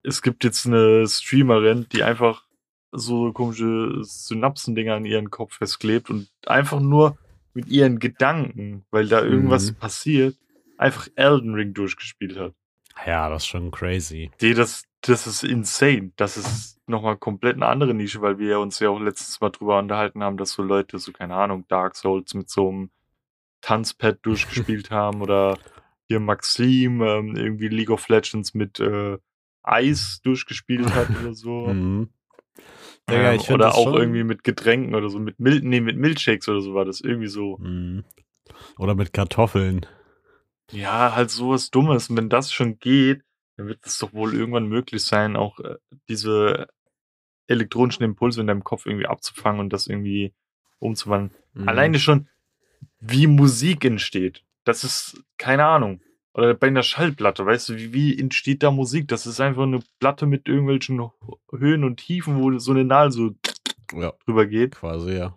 [0.02, 2.42] Es gibt jetzt eine Streamerin, die einfach
[2.90, 7.16] so komische Synapsendinger in ihren Kopf festklebt und einfach nur
[7.54, 9.76] mit ihren Gedanken, weil da irgendwas mhm.
[9.76, 10.36] passiert,
[10.76, 12.54] einfach Elden Ring durchgespielt hat.
[13.06, 14.30] Ja, das ist schon crazy.
[14.40, 16.12] Die, das, das ist insane.
[16.16, 19.78] Das ist nochmal komplett eine andere Nische, weil wir uns ja auch letztes Mal drüber
[19.78, 22.90] unterhalten haben, dass so Leute, so keine Ahnung, Dark Souls mit so einem
[23.62, 25.58] Tanzpad durchgespielt haben oder
[26.08, 29.18] hier Maxim ähm, irgendwie League of Legends mit äh,
[29.62, 31.68] Eis durchgespielt hat oder so.
[31.68, 32.10] Mhm.
[33.08, 36.60] Ja, ähm, oder auch irgendwie mit Getränken oder so, mit Mil nee, mit Milchshakes oder
[36.60, 37.56] so war das irgendwie so.
[37.58, 38.04] Mhm.
[38.78, 39.86] Oder mit Kartoffeln.
[40.72, 42.10] Ja, halt sowas Dummes.
[42.10, 43.22] Und wenn das schon geht,
[43.56, 45.76] dann wird es doch wohl irgendwann möglich sein, auch äh,
[46.08, 46.68] diese
[47.46, 50.32] elektronischen Impulse in deinem Kopf irgendwie abzufangen und das irgendwie
[50.78, 51.34] umzuwandeln.
[51.54, 51.68] Mhm.
[51.68, 52.28] Alleine schon,
[53.00, 54.44] wie Musik entsteht.
[54.64, 56.00] Das ist, keine Ahnung.
[56.32, 59.08] Oder bei einer Schallplatte, weißt du, wie, wie entsteht da Musik?
[59.08, 61.10] Das ist einfach eine Platte mit irgendwelchen
[61.50, 63.34] Höhen und Tiefen, wo so eine Nadel so
[63.92, 64.76] ja, drüber geht.
[64.76, 65.36] Quasi, ja.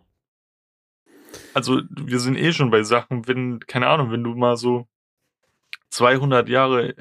[1.56, 4.88] Also, wir sind eh schon bei Sachen, wenn, keine Ahnung, wenn du mal so
[5.94, 6.96] 200 Jahre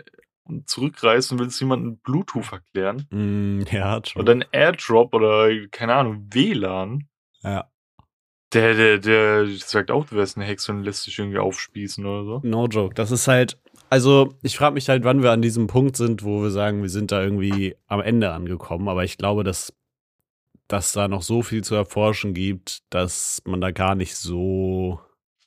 [0.66, 3.06] zurückreist und willst jemanden Bluetooth erklären.
[3.10, 4.22] Mm, ja, schon.
[4.22, 7.08] Oder ein Airdrop oder, keine Ahnung, WLAN.
[7.42, 7.68] Ja.
[8.52, 12.24] Der, der, der sagt auch, du wärst eine Hexe und lässt dich irgendwie aufspießen oder
[12.24, 12.40] so.
[12.42, 12.94] No joke.
[12.94, 16.42] Das ist halt, also ich frage mich halt, wann wir an diesem Punkt sind, wo
[16.42, 18.88] wir sagen, wir sind da irgendwie am Ende angekommen.
[18.88, 19.72] Aber ich glaube, dass,
[20.68, 25.00] dass da noch so viel zu erforschen gibt, dass man da gar nicht so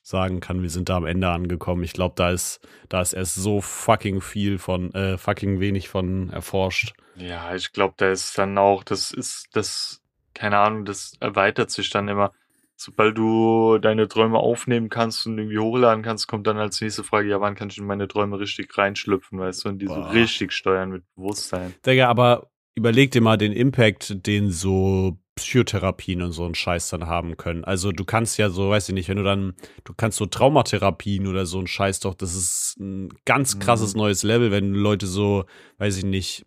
[0.06, 1.82] sagen kann, wir sind da am Ende angekommen.
[1.82, 6.30] Ich glaube, da ist, da ist erst so fucking viel von, äh, fucking wenig von
[6.30, 6.94] erforscht.
[7.16, 10.02] Ja, ich glaube, da ist dann auch, das ist, das,
[10.34, 12.32] keine Ahnung, das erweitert sich dann immer
[12.76, 17.28] sobald du deine Träume aufnehmen kannst und irgendwie hochladen kannst, kommt dann als nächste Frage,
[17.28, 19.94] ja, wann kann ich in meine Träume richtig reinschlüpfen, weißt du, und die Boah.
[19.94, 21.74] so richtig steuern mit Bewusstsein.
[21.84, 27.06] Digga, aber überleg dir mal den Impact, den so Psychotherapien und so ein Scheiß dann
[27.06, 27.62] haben können.
[27.62, 31.26] Also du kannst ja so, weiß ich nicht, wenn du dann, du kannst so Traumatherapien
[31.26, 34.00] oder so ein Scheiß doch, das ist ein ganz krasses mhm.
[34.00, 35.44] neues Level, wenn Leute so,
[35.78, 36.44] weiß ich nicht,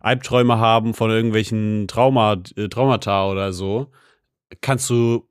[0.00, 3.90] Albträume haben von irgendwelchen Trauma, äh, Traumata oder so,
[4.60, 5.26] kannst du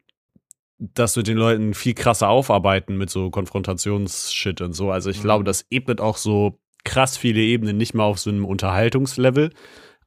[0.79, 4.91] das mit den Leuten viel krasser aufarbeiten mit so Konfrontationsshit und so.
[4.91, 5.23] Also ich mhm.
[5.23, 9.51] glaube, das ebnet auch so krass viele Ebenen, nicht mal auf so einem Unterhaltungslevel.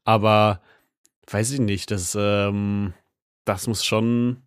[0.04, 0.60] Aber
[1.32, 2.94] weiß ich nicht, das, ähm,
[3.44, 4.42] das muss schon.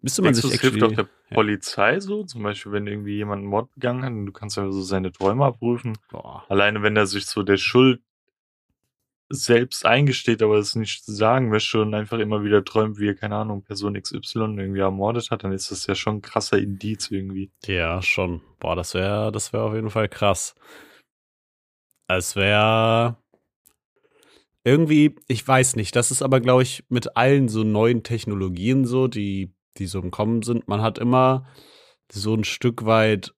[0.00, 3.40] Müsste man Denkst sich das hilft auch der Polizei so, zum Beispiel, wenn irgendwie jemand
[3.40, 5.98] einen Mord begangen hat und du kannst ja so seine Träume abrufen.
[6.10, 6.44] Boah.
[6.48, 8.00] Alleine wenn er sich so der Schuld
[9.28, 13.36] selbst eingesteht, aber es nicht sagen möchte und einfach immer wieder träumt, wie er, keine
[13.36, 17.50] Ahnung, Person XY irgendwie ermordet hat, dann ist das ja schon ein krasser Indiz irgendwie.
[17.64, 18.42] Ja, schon.
[18.60, 20.54] Boah, das wäre, das wäre auf jeden Fall krass.
[22.08, 23.16] Es wäre
[24.66, 29.06] irgendwie, ich weiß nicht, das ist aber, glaube ich, mit allen so neuen Technologien so,
[29.06, 30.66] die, die so im Kommen sind.
[30.66, 31.46] Man hat immer
[32.10, 33.32] so ein Stück weit,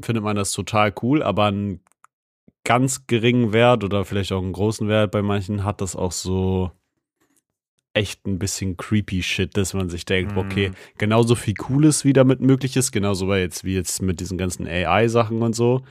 [0.00, 1.80] findet man das total cool, aber ein
[2.62, 6.70] ganz geringen Wert oder vielleicht auch einen großen Wert bei manchen hat das auch so
[7.92, 10.38] echt ein bisschen creepy Shit, dass man sich denkt, mhm.
[10.38, 14.38] okay, genauso viel Cooles wie damit möglich ist, genauso wie jetzt, wie jetzt mit diesen
[14.38, 15.82] ganzen AI-Sachen und so,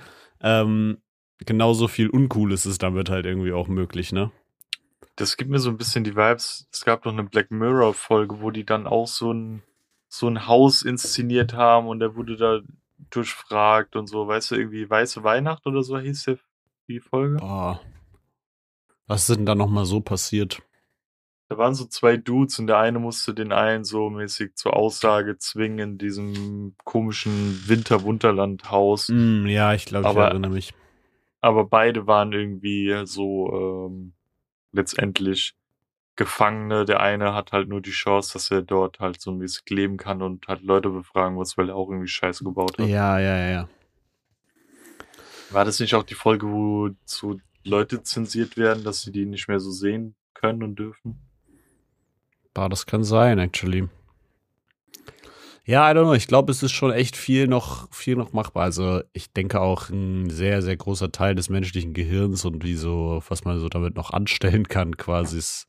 [0.42, 1.00] ähm,
[1.46, 4.32] genauso viel Uncooles ist damit halt irgendwie auch möglich, ne?
[5.18, 6.68] Das gibt mir so ein bisschen die Vibes.
[6.72, 9.64] Es gab noch eine Black Mirror-Folge, wo die dann auch so ein,
[10.08, 12.60] so ein Haus inszeniert haben und der wurde da
[13.10, 16.38] durchfragt und so, weißt du, irgendwie Weiße Weihnacht oder so hieß der
[16.88, 17.38] die Folge.
[17.42, 17.78] Oh.
[19.08, 20.62] Was ist denn da nochmal so passiert?
[21.50, 25.38] Da waren so zwei Dudes und der eine musste den einen so mäßig zur Aussage
[25.38, 29.10] zwingen in diesem komischen Winter-Wunderland-Haus.
[29.10, 30.74] Mm, ja, ich glaube, ich erinnere mich.
[31.40, 34.14] Aber beide waren irgendwie so ähm,
[34.78, 35.56] letztendlich
[36.16, 36.86] Gefangene.
[36.86, 40.22] Der eine hat halt nur die Chance, dass er dort halt so mäßig leben kann
[40.22, 42.88] und halt Leute befragen muss, weil er auch irgendwie Scheiße gebaut hat.
[42.88, 43.70] Ja, ja, ja, ja.
[45.50, 49.48] War das nicht auch die Folge, wo so Leute zensiert werden, dass sie die nicht
[49.48, 51.20] mehr so sehen können und dürfen?
[52.54, 53.88] Boah, das kann sein, actually.
[55.70, 56.14] Ja, I don't know.
[56.14, 58.64] Ich glaube, es ist schon echt viel noch, viel noch machbar.
[58.64, 63.22] Also, ich denke auch ein sehr, sehr großer Teil des menschlichen Gehirns und wie so,
[63.28, 65.68] was man so damit noch anstellen kann, quasi, ist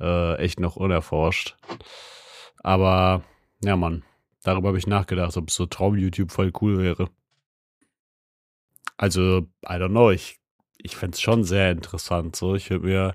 [0.00, 1.56] äh, echt noch unerforscht.
[2.62, 3.22] Aber,
[3.64, 4.04] ja, Mann,
[4.42, 7.08] darüber habe ich nachgedacht, ob so Traum-YouTube voll cool wäre.
[8.98, 10.10] Also, I don't know.
[10.10, 10.40] Ich,
[10.76, 12.36] ich fände es schon sehr interessant.
[12.36, 13.14] So, ich würde mir,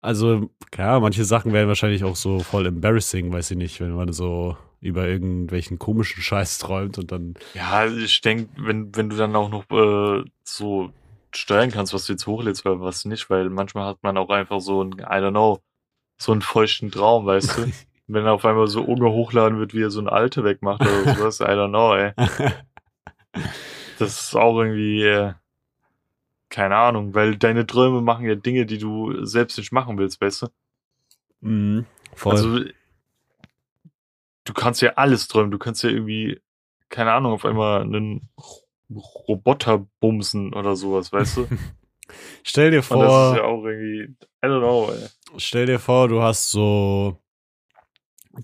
[0.00, 4.12] also, ja, manche Sachen wären wahrscheinlich auch so voll embarrassing, weiß ich nicht, wenn man
[4.12, 7.34] so über irgendwelchen komischen Scheiß träumt und dann.
[7.54, 10.92] Ja, ich denke, wenn, wenn du dann auch noch äh, so
[11.34, 14.60] steuern kannst, was du jetzt hochlädst oder was nicht, weil manchmal hat man auch einfach
[14.60, 15.60] so ein, I don't know,
[16.18, 17.72] so einen feuchten Traum, weißt du?
[18.08, 21.40] wenn auf einmal so Unge hochladen wird, wie er so eine Alte wegmacht oder sowas,
[21.40, 22.12] I don't know, ey.
[23.98, 25.32] Das ist auch irgendwie, äh,
[26.50, 30.42] keine Ahnung, weil deine Träume machen ja Dinge, die du selbst nicht machen willst, weißt
[30.42, 30.46] du?
[31.40, 32.32] Mhm, voll.
[32.32, 32.60] Also,
[34.46, 35.50] du kannst ja alles träumen.
[35.50, 36.40] Du kannst ja irgendwie,
[36.88, 38.30] keine Ahnung, auf einmal einen
[39.28, 41.48] Roboter bumsen oder sowas, weißt du?
[42.42, 43.32] stell dir Und das vor.
[43.32, 45.08] ist ja auch irgendwie, I don't know, ey.
[45.38, 47.20] Stell dir vor, du hast so,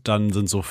[0.02, 0.62] dann sind so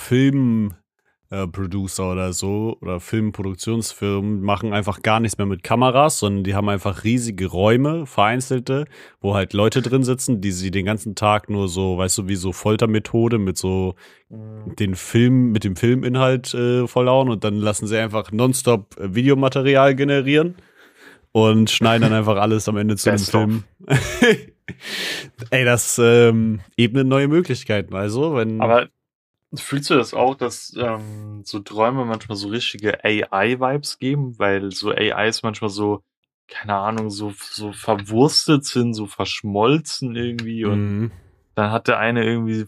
[1.31, 6.67] Filmproducer oder so oder Filmproduktionsfirmen machen einfach gar nichts mehr mit Kameras, sondern die haben
[6.67, 8.85] einfach riesige Räume, vereinzelte,
[9.21, 12.35] wo halt Leute drin sitzen, die sie den ganzen Tag nur so, weißt du, wie
[12.35, 13.95] so Foltermethode mit so
[14.29, 19.95] den Film, mit dem Filminhalt äh, vollhauen und dann lassen sie einfach nonstop äh, Videomaterial
[19.95, 20.55] generieren
[21.31, 23.21] und schneiden dann einfach alles am Ende zu of.
[23.21, 23.63] Film.
[25.49, 27.95] Ey, das ähm, ebnet neue Möglichkeiten.
[27.95, 28.61] Also, wenn.
[28.61, 28.87] Aber
[29.59, 34.37] fühlst du das auch, dass ähm, so Träume manchmal so richtige AI-Vibes geben?
[34.39, 36.03] Weil so AIs manchmal so,
[36.47, 41.11] keine Ahnung, so, so verwurstet sind, so verschmolzen irgendwie und Mhm.
[41.55, 42.65] dann hat der eine irgendwie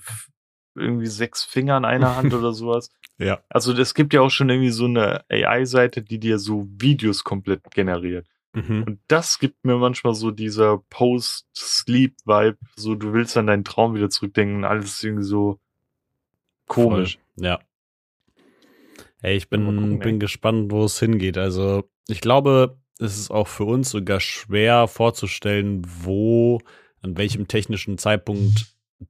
[0.75, 2.89] irgendwie sechs Finger an einer Hand oder sowas.
[3.17, 3.39] Ja.
[3.49, 7.61] Also es gibt ja auch schon irgendwie so eine AI-Seite, die dir so Videos komplett
[7.71, 8.27] generiert.
[8.53, 8.83] Mhm.
[8.83, 14.09] Und das gibt mir manchmal so dieser Post-Sleep-Vibe, so du willst an deinen Traum wieder
[14.09, 15.59] zurückdenken, alles irgendwie so
[16.67, 17.19] komisch.
[17.37, 17.45] Voll.
[17.45, 17.59] Ja.
[19.21, 20.19] Ey, ich bin, gucken, bin ey.
[20.19, 21.37] gespannt, wo es hingeht.
[21.37, 26.59] Also, ich glaube, es ist auch für uns sogar schwer vorzustellen, wo,
[27.01, 28.67] an welchem technischen Zeitpunkt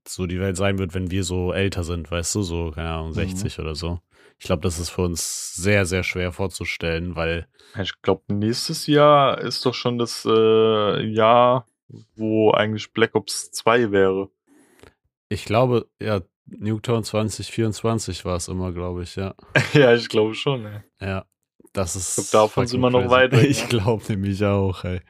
[0.08, 3.10] so die Welt sein wird, wenn wir so älter sind, weißt du, so, keine Ahnung,
[3.10, 3.14] Mhm.
[3.14, 4.00] 60 oder so.
[4.40, 7.48] Ich glaube, das ist für uns sehr, sehr schwer vorzustellen, weil
[7.82, 11.66] Ich glaube, nächstes Jahr ist doch schon das äh, Jahr,
[12.16, 14.30] wo eigentlich Black Ops 2 wäre.
[15.30, 19.34] ich glaube, ja, Nuketown 2024 war es immer, glaube ich, ja.
[19.74, 20.66] ja, ich glaube schon.
[20.66, 20.82] Ey.
[21.02, 21.26] Ja,
[21.74, 22.18] das ist.
[22.18, 23.70] Ich glaub, davon sind wir noch weit weg, Ich ne?
[23.70, 25.02] glaube nämlich auch, ey.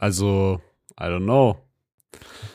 [0.00, 0.60] Also,
[1.00, 1.56] I don't know.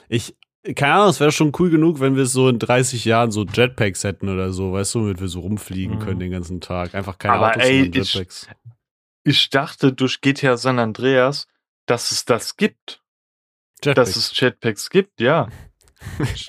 [0.10, 0.36] Ich,
[0.76, 4.04] keine Ahnung, es wäre schon cool genug, wenn wir so in 30 Jahren so Jetpacks
[4.04, 6.00] hätten oder so, weißt du, damit wir so rumfliegen Mhm.
[6.00, 6.94] können den ganzen Tag.
[6.96, 8.48] Einfach keine Aber Autos, ey, sondern ich- Jetpacks.
[9.24, 11.48] Ich dachte durch GTA San Andreas,
[11.86, 13.02] dass es das gibt.
[13.84, 14.10] Jetpacks.
[14.14, 15.48] Dass es Jetpacks gibt, ja.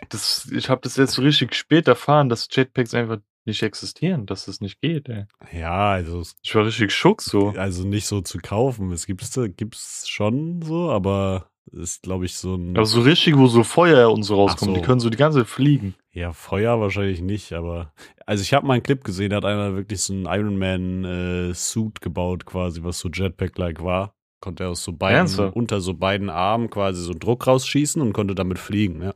[0.09, 4.49] Das, ich habe das jetzt so richtig spät erfahren, dass Jetpacks einfach nicht existieren, dass
[4.49, 5.09] es nicht geht.
[5.09, 5.25] Ey.
[5.53, 7.49] ja, also, es- Ich war richtig schock so.
[7.57, 8.93] also nicht so zu kaufen.
[8.93, 12.77] Es gibt's, gibt's schon so, aber ist, glaube ich, so ein.
[12.77, 14.75] Aber so richtig, wo so Feuer und so rauskommt, so.
[14.75, 15.95] die können so die ganze Zeit fliegen.
[16.13, 17.93] Ja, Feuer wahrscheinlich nicht, aber
[18.27, 21.05] also ich habe mal einen Clip gesehen, da hat einer wirklich so einen Iron Man
[21.05, 24.15] äh, Suit gebaut, quasi, was so Jetpack-like war.
[24.41, 25.55] Konnte er aus so beiden, Ernsthaft?
[25.55, 29.15] unter so beiden Armen quasi so Druck rausschießen und konnte damit fliegen, ja.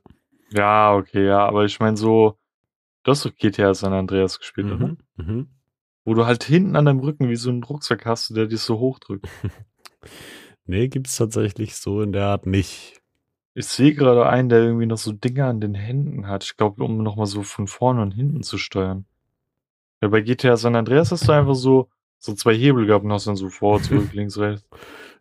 [0.51, 2.39] Ja, okay, ja, aber ich meine so,
[3.03, 4.89] du hast doch GTA San Andreas gespielt, oder?
[4.89, 4.99] Mhm.
[5.17, 5.49] Mhm.
[6.05, 8.79] Wo du halt hinten an deinem Rücken wie so einen Rucksack hast, der dich so
[8.79, 9.29] hochdrückt.
[10.67, 13.03] Nee, gibt's tatsächlich so in der Art nicht.
[13.55, 16.43] Ich sehe gerade einen, der irgendwie noch so Dinge an den Händen hat.
[16.45, 19.05] Ich glaube, um nochmal so von vorne und hinten zu steuern.
[20.01, 23.27] Ja, bei GTA San Andreas hast du einfach so, so zwei Hebel gehabt und hast
[23.27, 24.67] dann so vor, zurück, links, rechts.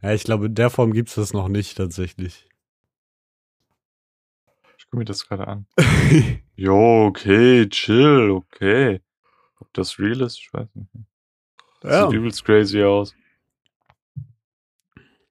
[0.01, 2.47] Ja, ich glaube, in der Form gibt's das noch nicht tatsächlich.
[4.93, 5.65] Ich gucke mir das gerade an.
[6.55, 9.01] Jo, okay, chill, okay.
[9.59, 10.87] Ob das real ist, ich weiß nicht.
[11.81, 12.05] Das ja.
[12.05, 13.15] sieht übelst crazy aus.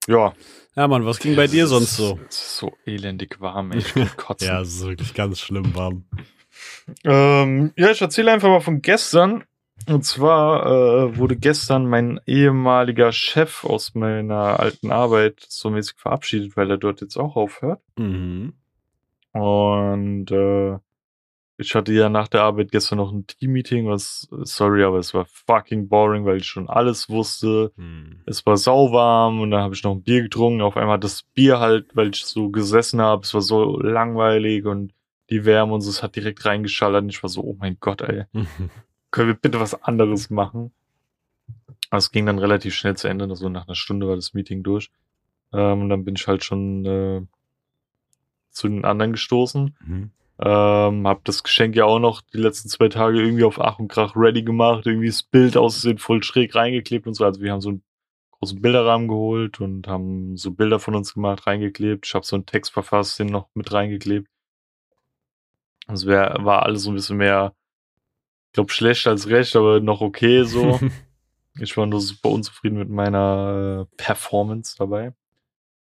[0.09, 0.35] Ja.
[0.75, 2.19] Ja, Mann, was ging bei dir sonst so?
[2.29, 3.79] Es ist so elendig warm, ey.
[3.79, 4.49] Ich kann kotzen.
[4.49, 6.07] Ja, es ist wirklich ganz schlimm warm.
[7.05, 9.45] Ähm, ja, ich erzähle einfach mal von gestern.
[9.89, 16.57] Und zwar äh, wurde gestern mein ehemaliger Chef aus meiner alten Arbeit so mäßig verabschiedet,
[16.57, 17.81] weil er dort jetzt auch aufhört.
[17.97, 18.55] Mhm.
[19.33, 20.79] Und äh,
[21.59, 25.27] ich hatte ja nach der Arbeit gestern noch ein Team-Meeting, was, sorry, aber es war
[25.27, 27.73] fucking boring, weil ich schon alles wusste.
[27.77, 28.23] Hm.
[28.27, 30.63] Es war sauwarm und dann habe ich noch ein Bier getrunken.
[30.63, 34.67] Auf einmal hat das Bier halt, weil ich so gesessen habe, es war so langweilig
[34.67, 34.93] und
[35.31, 38.03] die Wärme und so, es hat direkt reingeschallert und ich war so, oh mein Gott,
[38.03, 38.25] ey,
[39.11, 40.73] können wir bitte was anderes machen?
[41.91, 44.63] Aber es ging dann relativ schnell zu Ende, so nach einer Stunde war das Meeting
[44.63, 44.91] durch.
[45.53, 47.23] Ähm, und dann bin ich halt schon äh,
[48.53, 49.77] zu den anderen gestoßen.
[49.85, 50.11] Mhm.
[50.39, 53.89] Ähm, hab das Geschenk ja auch noch die letzten zwei Tage irgendwie auf Ach und
[53.89, 57.25] Krach ready gemacht, irgendwie das Bild aussehen voll schräg reingeklebt und so.
[57.25, 57.83] Also wir haben so einen
[58.33, 62.07] großen Bilderrahmen geholt und haben so Bilder von uns gemacht, reingeklebt.
[62.07, 64.29] Ich habe so einen Text verfasst, den noch mit reingeklebt.
[65.87, 67.55] Also wär, war alles so ein bisschen mehr,
[68.49, 70.81] ich glaube, schlecht als recht, aber noch okay so.
[71.61, 75.15] ich war nur super unzufrieden mit meiner äh, Performance dabei.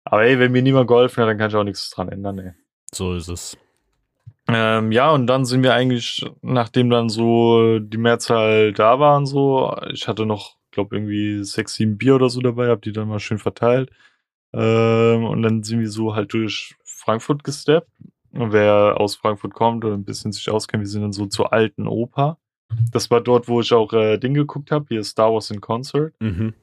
[0.06, 2.52] Aber ey, wenn mir niemand geholfen hat, dann kann ich auch nichts dran ändern, ey.
[2.94, 3.58] so ist es.
[4.48, 9.76] Ähm, ja, und dann sind wir eigentlich, nachdem dann so die Mehrzahl da waren, so,
[9.92, 13.20] ich hatte noch, glaube irgendwie sechs, sieben Bier oder so dabei, hab die dann mal
[13.20, 13.90] schön verteilt.
[14.54, 17.90] Ähm, und dann sind wir so halt durch Frankfurt gesteppt.
[18.32, 21.54] Und wer aus Frankfurt kommt oder ein bisschen sich auskennt, wir sind dann so zur
[21.54, 22.38] alten Oper.
[22.92, 26.14] Das war dort, wo ich auch äh, Ding geguckt habe, hier Star Wars in Concert.
[26.20, 26.54] Mhm.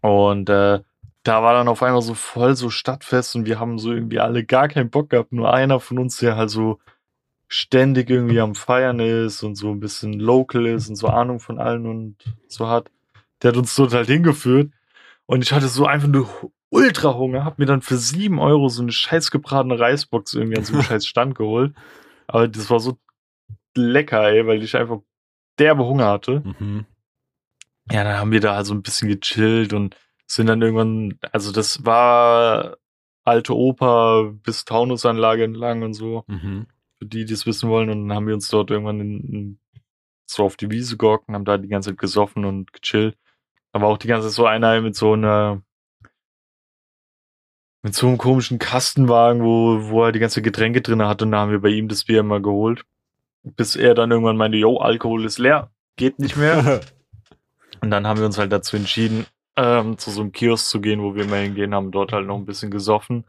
[0.00, 0.80] Und äh,
[1.22, 4.44] da war dann auf einmal so voll so Stadtfest und wir haben so irgendwie alle
[4.44, 5.32] gar keinen Bock gehabt.
[5.32, 6.78] Nur einer von uns, der halt so
[7.48, 11.58] ständig irgendwie am Feiern ist und so ein bisschen local ist und so Ahnung von
[11.58, 12.90] allen und so hat,
[13.42, 14.72] der hat uns dort halt hingeführt.
[15.26, 16.28] Und ich hatte so einfach nur
[16.70, 20.64] ultra Hunger, hab mir dann für sieben Euro so eine scheiß gebratene Reisbox irgendwie an
[20.64, 21.74] so einem scheiß Stand geholt.
[22.28, 22.98] Aber das war so
[23.76, 25.00] lecker, ey, weil ich einfach
[25.58, 26.42] derbe Hunger hatte.
[26.58, 26.86] Mhm.
[27.90, 29.96] Ja, dann haben wir da halt so ein bisschen gechillt und
[30.34, 32.76] sind dann irgendwann, also das war
[33.24, 36.66] alte Oper bis Taunusanlage entlang und so, Mhm.
[36.98, 37.90] für die, die es wissen wollen.
[37.90, 39.58] Und dann haben wir uns dort irgendwann in, in,
[40.26, 43.16] so auf die Wiese gehockt und haben da die ganze Zeit gesoffen und gechillt.
[43.72, 45.62] War auch die ganze Zeit so einer mit so einer,
[47.82, 51.38] mit so einem komischen Kastenwagen, wo, wo er die ganze Getränke drin hatte und da
[51.38, 52.84] haben wir bei ihm das Bier immer geholt.
[53.42, 56.80] Bis er dann irgendwann meinte, yo, Alkohol ist leer, geht nicht mehr.
[57.82, 59.24] Und dann haben wir uns halt dazu entschieden,
[59.62, 62.36] ähm, zu so einem Kiosk zu gehen, wo wir immer hingehen, haben dort halt noch
[62.36, 63.24] ein bisschen gesoffen.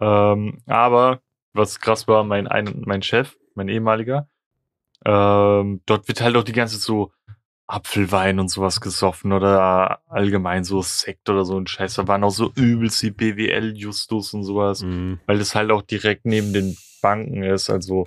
[0.00, 1.20] Ähm, aber
[1.52, 4.28] was krass war, mein, ein, mein Chef, mein ehemaliger,
[5.04, 7.12] ähm, dort wird halt auch die ganze Zeit so
[7.68, 11.94] Apfelwein und sowas gesoffen oder allgemein so Sekt oder so ein Scheiß.
[11.94, 15.18] Da waren auch so übelst die BWL-Justus und sowas, Mhm.
[15.26, 17.68] weil das halt auch direkt neben den Banken ist.
[17.70, 18.06] Also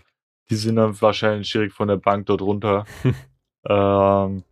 [0.50, 2.86] die sind dann wahrscheinlich direkt von der Bank dort runter.
[3.68, 4.44] ähm,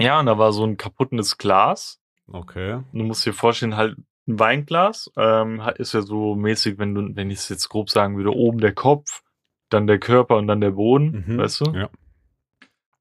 [0.00, 2.00] ja, und da war so ein kaputtes Glas.
[2.30, 2.80] Okay.
[2.92, 3.96] Du musst dir vorstellen, halt
[4.28, 8.16] ein Weinglas ähm, ist ja so mäßig, wenn du, wenn ich es jetzt grob sagen
[8.16, 9.22] würde, oben der Kopf,
[9.70, 11.70] dann der Körper und dann der Boden, Mhm, weißt du?
[11.72, 11.88] ja.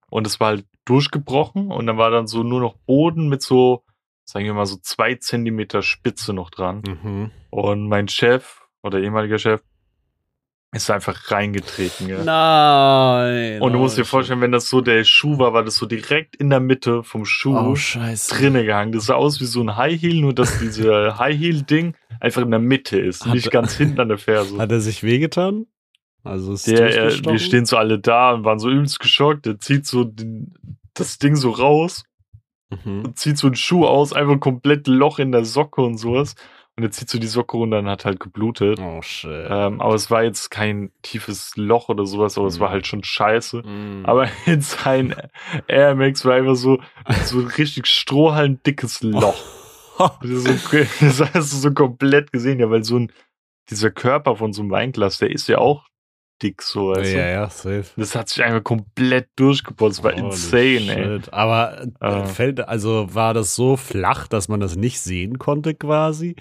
[0.10, 3.84] Und es war halt durchgebrochen und dann war dann so nur noch Boden mit so,
[4.24, 6.84] sagen wir mal, so zwei Zentimeter Spitze noch dran.
[6.88, 7.32] Mhm.
[7.50, 9.62] Und mein Chef oder ehemaliger Chef
[10.76, 12.08] ist einfach reingetreten.
[12.08, 12.24] Gell?
[12.26, 13.62] Nein.
[13.62, 16.36] Und du musst dir vorstellen, wenn das so der Schuh war, war das so direkt
[16.36, 17.76] in der Mitte vom Schuh Oh,
[18.30, 18.92] drinne gehangen.
[18.92, 22.42] Das sah aus wie so ein High Heel, nur dass diese High Heel Ding einfach
[22.42, 24.58] in der Mitte ist, Hat- nicht ganz hinten an der Ferse.
[24.58, 25.66] Hat er sich wehgetan?
[26.24, 27.32] Also ist Der, er, durchgestochen?
[27.34, 29.46] wir stehen so alle da und waren so übelst geschockt.
[29.46, 30.56] Der zieht so den,
[30.94, 32.04] das Ding so raus
[32.84, 33.06] Mhm.
[33.06, 36.34] und zieht so einen Schuh aus, einfach komplett Loch in der Socke und sowas.
[36.78, 38.80] Und er zieht so die Socke runter und hat halt geblutet.
[38.82, 39.30] Oh shit.
[39.50, 42.64] Ähm, aber es war jetzt kein tiefes Loch oder sowas, aber es Mhm.
[42.64, 43.62] war halt schon scheiße.
[43.66, 44.04] Mhm.
[44.06, 45.16] Aber in sein
[45.68, 46.80] Air Max war einfach so,
[47.24, 49.36] so ein richtig strohhalm dickes Loch.
[50.22, 53.14] Das, ist so, das hast du so komplett gesehen, ja, weil so ein,
[53.70, 55.86] dieser Körper von so einem Weinglas, der ist ja auch
[56.44, 56.92] dick so.
[56.94, 57.18] ja, Weißt du?
[57.18, 57.86] ja, safe.
[57.96, 60.00] Das hat sich einfach komplett durchgeputzt.
[60.00, 61.20] Das war Holy insane, ey.
[61.22, 61.32] shit.
[61.34, 62.26] Aber äh, Äh.
[62.26, 66.36] fällt, also war das so flach, dass man das nicht sehen konnte quasi?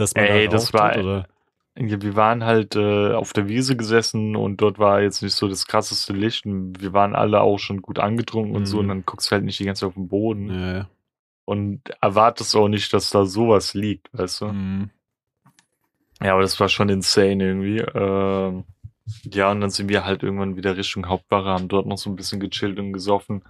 [0.00, 1.26] Dass man Ey, da das war- hat, oder?
[1.76, 5.66] Wir waren halt äh, auf der Wiese gesessen und dort war jetzt nicht so das
[5.66, 6.44] krasseste Licht.
[6.44, 8.76] Und wir waren alle auch schon gut angetrunken und so.
[8.76, 8.80] Mhm.
[8.82, 10.50] Und dann guckst du halt nicht die ganze Zeit auf den Boden.
[10.50, 10.88] Ja.
[11.44, 14.46] Und erwartest auch nicht, dass da sowas liegt, weißt du?
[14.46, 14.90] Mhm.
[16.22, 17.78] Ja, aber das war schon insane irgendwie.
[17.78, 18.64] Ähm,
[19.32, 22.16] ja, und dann sind wir halt irgendwann wieder Richtung Hauptwache, haben dort noch so ein
[22.16, 23.42] bisschen gechillt und gesoffen.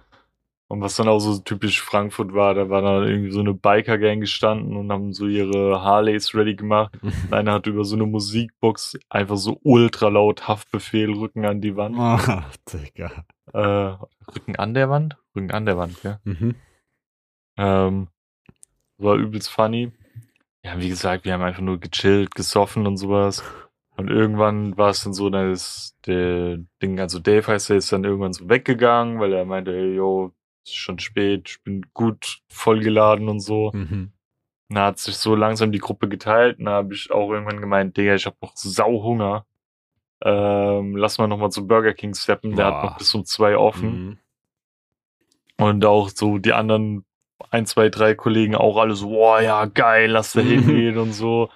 [0.71, 4.21] Und was dann auch so typisch Frankfurt war, da war dann irgendwie so eine Biker-Gang
[4.21, 6.93] gestanden und haben so ihre Harleys ready gemacht.
[7.01, 11.75] Und einer hat über so eine Musikbox einfach so ultra laut Haftbefehl Rücken an die
[11.75, 11.97] Wand.
[11.99, 13.25] Ah, Digga.
[13.51, 13.97] Äh,
[14.33, 15.17] Rücken an der Wand?
[15.35, 16.21] Rücken an der Wand, ja.
[16.23, 16.55] Mhm.
[17.57, 18.07] Ähm,
[18.97, 19.91] war übelst funny.
[20.63, 23.43] Ja, wie gesagt, wir haben einfach nur gechillt, gesoffen und sowas.
[23.97, 28.05] Und irgendwann war es dann so, dass der Ding, also Dave heißt er, ist dann
[28.05, 30.31] irgendwann so weggegangen, weil er meinte, hey, yo,
[30.63, 33.71] ist schon spät, ich bin gut vollgeladen und so.
[33.73, 34.11] Mhm.
[34.69, 36.59] Dann hat sich so langsam die Gruppe geteilt.
[36.59, 39.45] Und da habe ich auch irgendwann gemeint, Digga, ich habe noch sau Hunger.
[40.23, 42.55] Ähm, lass mal nochmal zu Burger King steppen.
[42.55, 42.89] Der hat Boah.
[42.91, 44.05] noch bis um zwei offen.
[44.05, 44.17] Mhm.
[45.57, 47.05] Und auch so die anderen
[47.49, 51.49] ein, zwei, drei Kollegen auch alle so, boah, ja, geil, lass da hingehen und so.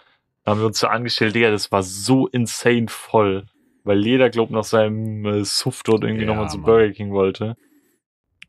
[0.44, 3.46] Da haben wir uns so angestellt, Digga, das war so insane voll.
[3.84, 6.62] Weil jeder, glaubt nach seinem äh, Suff dort irgendwie Ja, nochmal zu.
[6.62, 7.56] Burger King wollte.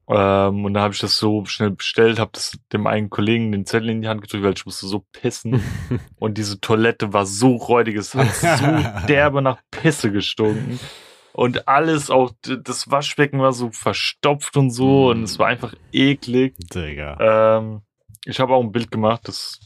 [0.09, 3.67] Ähm, und da habe ich das so schnell bestellt, habe das dem einen Kollegen den
[3.67, 5.61] Zettel in die Hand gedrückt, weil ich musste so pissen.
[6.17, 10.79] Und diese Toilette war so räudig, es hat so derbe nach Pisse gestunken.
[11.33, 15.11] Und alles, auch das Waschbecken war so verstopft und so.
[15.11, 16.55] Und es war einfach eklig.
[16.73, 17.59] Digga.
[17.59, 17.83] Ähm,
[18.25, 19.61] ich habe auch ein Bild gemacht, das,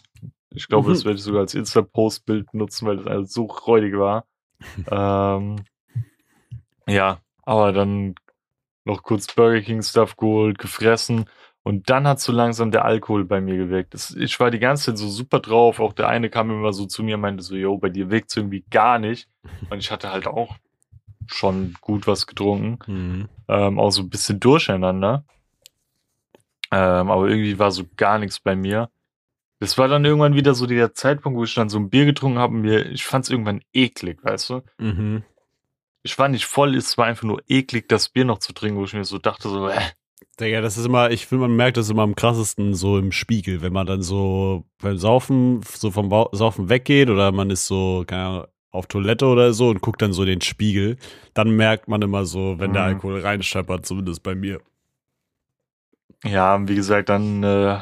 [0.51, 1.09] ich glaube, das Mhm.
[1.09, 4.25] werde ich sogar als Insta-Post-Bild nutzen, weil das alles so räudig war.
[4.91, 5.57] ähm,
[6.89, 8.15] ja, aber dann
[8.85, 11.27] noch kurz Burger King Stuff geholt, gefressen
[11.63, 13.95] und dann hat so langsam der Alkohol bei mir gewirkt.
[14.17, 15.79] Ich war die ganze Zeit so super drauf.
[15.79, 18.37] Auch der eine kam immer so zu mir und meinte so, yo, bei dir wirkt's
[18.37, 19.29] irgendwie gar nicht.
[19.71, 20.57] Und ich hatte halt auch
[21.27, 23.29] schon gut was getrunken Mhm.
[23.49, 25.25] ähm, auch so ein bisschen durcheinander.
[26.73, 28.91] Ähm, aber irgendwie war so gar nichts bei mir.
[29.61, 32.39] Das war dann irgendwann wieder so der Zeitpunkt, wo ich dann so ein Bier getrunken
[32.39, 34.63] habe und mir, ich fand es irgendwann eklig, weißt du?
[34.79, 35.23] Mhm.
[36.03, 38.85] Ich war nicht voll, es war einfach nur eklig, das Bier noch zu trinken, wo
[38.85, 39.81] ich mir so dachte, so, äh,
[40.39, 43.61] Digga, das ist immer, ich finde, man merkt das immer am krassesten so im Spiegel,
[43.63, 48.23] wenn man dann so beim Saufen, so vom Saufen weggeht oder man ist so, keine
[48.25, 50.97] Ahnung, auf Toilette oder so und guckt dann so den Spiegel,
[51.35, 52.85] dann merkt man immer so, wenn der Mhm.
[52.85, 54.61] Alkohol reinscheppert, zumindest bei mir.
[56.25, 57.81] ja, wie gesagt, dann äh,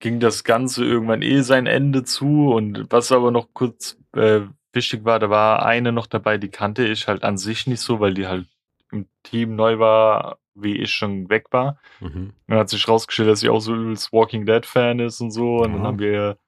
[0.00, 4.42] ging das Ganze irgendwann eh sein Ende zu und was aber noch kurz äh,
[4.72, 8.00] wichtig war, da war eine noch dabei, die kannte ich halt an sich nicht so,
[8.00, 8.46] weil die halt
[8.92, 11.78] im Team neu war, wie ich schon weg war.
[12.00, 12.32] Mhm.
[12.46, 15.58] Dann hat sich rausgestellt, dass sie auch so übelst Walking Dead Fan ist und so.
[15.58, 15.86] Und dann Aha.
[15.88, 16.38] haben wir,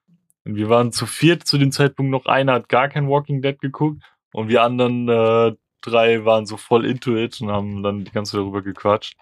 [0.45, 2.27] und wir waren zu viert zu dem Zeitpunkt noch.
[2.27, 4.03] Einer hat gar kein Walking Dead geguckt
[4.33, 8.33] und wir anderen äh, drei waren so voll into it und haben dann die ganze
[8.33, 9.17] Zeit darüber gequatscht.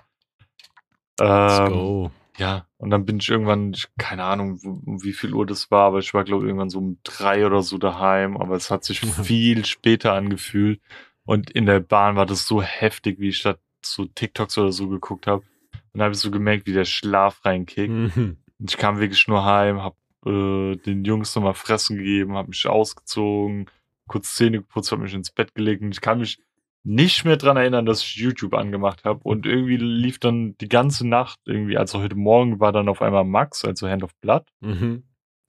[1.21, 2.11] Let's Ähm, go.
[2.39, 5.87] Ja, und dann bin ich irgendwann, ich, keine Ahnung, um wie viel Uhr das war,
[5.87, 8.85] aber ich war, glaube ich, irgendwann so um drei oder so daheim, aber es hat
[8.85, 10.81] sich viel später angefühlt.
[11.25, 14.89] Und in der Bahn war das so heftig, wie ich da so TikToks oder so
[14.89, 15.43] geguckt habe.
[15.73, 17.93] Und dann habe ich so gemerkt, wie der Schlaf reinkickt.
[17.93, 18.37] Mhm.
[18.59, 22.67] Und ich kam wirklich nur heim, hab äh, den Jungs nochmal fressen gegeben, hab mich
[22.67, 23.67] ausgezogen,
[24.09, 26.41] kurz Zähne geputzt, hab mich ins Bett gelegt und ich kann mich
[26.89, 29.21] nicht mehr dran erinnern, dass ich YouTube angemacht habe.
[29.23, 33.25] Und irgendwie lief dann die ganze Nacht irgendwie, also heute Morgen war dann auf einmal
[33.25, 34.45] Max, also Hand of Blood.
[34.61, 35.05] Mhm.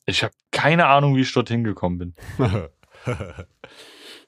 [0.06, 2.16] Ich habe keine Ahnung, wie ich dorthin gekommen bin.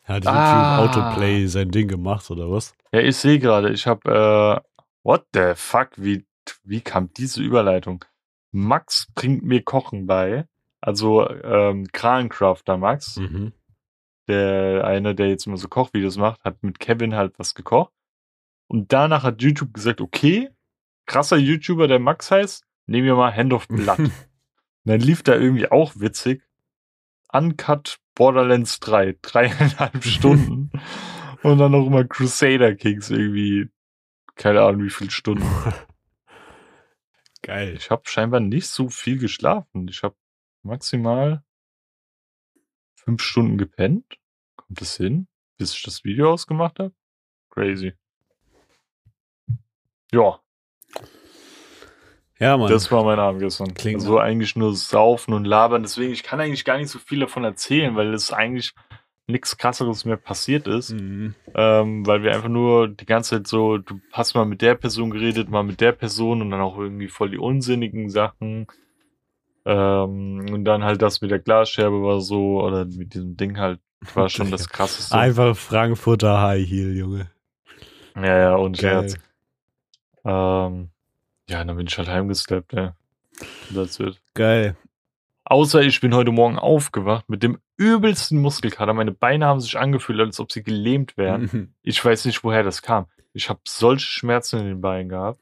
[0.04, 0.80] Hat YouTube Ah.
[0.80, 2.74] Autoplay sein Ding gemacht, oder was?
[2.94, 6.26] Ja, ich sehe gerade, ich habe, äh, what the fuck, wie,
[6.64, 8.06] wie kam diese Überleitung?
[8.52, 10.46] Max bringt mir Kochen bei.
[10.82, 13.18] Also, ähm, Kralencrafter Max.
[13.18, 13.52] Mhm.
[14.28, 17.94] Der eine, der jetzt immer so Kochvideos macht, hat mit Kevin halt was gekocht.
[18.68, 20.50] Und danach hat YouTube gesagt, okay,
[21.06, 24.00] krasser YouTuber, der Max heißt, nehmen wir mal Hand of Blood.
[24.84, 26.44] Und dann lief da irgendwie auch witzig.
[27.32, 30.72] Uncut Borderlands 3, dreieinhalb Stunden.
[31.44, 33.70] Und dann noch immer Crusader Kings irgendwie,
[34.36, 35.46] keine Ahnung wie viele Stunden.
[37.42, 37.76] Geil.
[37.78, 39.88] Ich habe scheinbar nicht so viel geschlafen.
[39.88, 40.16] Ich habe
[40.64, 41.44] maximal
[43.12, 44.06] fünf Stunden gepennt.
[44.56, 46.94] Kommt das hin, bis ich das Video ausgemacht habe?
[47.50, 47.94] Crazy.
[50.14, 50.40] Ja,
[52.40, 52.72] Ja, Mann.
[52.72, 53.74] das war mein Abend gestern.
[53.74, 55.84] Klingt also eigentlich nur saufen und labern.
[55.84, 58.74] Deswegen, ich kann eigentlich gar nicht so viel davon erzählen, weil es eigentlich
[59.28, 60.92] nichts krasseres mehr passiert ist.
[60.92, 61.36] Mhm.
[61.54, 65.10] Ähm, weil wir einfach nur die ganze Zeit so, du hast mal mit der Person
[65.10, 68.68] geredet, mal mit der Person und dann auch irgendwie voll die unsinnigen Sachen.
[69.66, 73.80] Ähm, und dann halt das mit der Glasscherbe war so, oder mit diesem Ding halt,
[74.14, 75.16] war schon das krasseste.
[75.16, 77.30] Einfach Frankfurter High Heel, Junge.
[78.16, 78.78] Ja, ja, und.
[78.78, 79.16] Scherz.
[80.24, 80.90] Ähm,
[81.50, 82.96] ja, dann bin ich halt heimgesteppt, ja.
[83.72, 84.22] Das wird.
[84.34, 84.76] Geil.
[85.44, 88.94] Außer ich bin heute Morgen aufgewacht mit dem übelsten Muskelkater.
[88.94, 91.74] Meine Beine haben sich angefühlt, als ob sie gelähmt wären.
[91.84, 93.08] Ich weiß nicht, woher das kam.
[93.34, 95.40] Ich habe solche Schmerzen in den Beinen gehabt.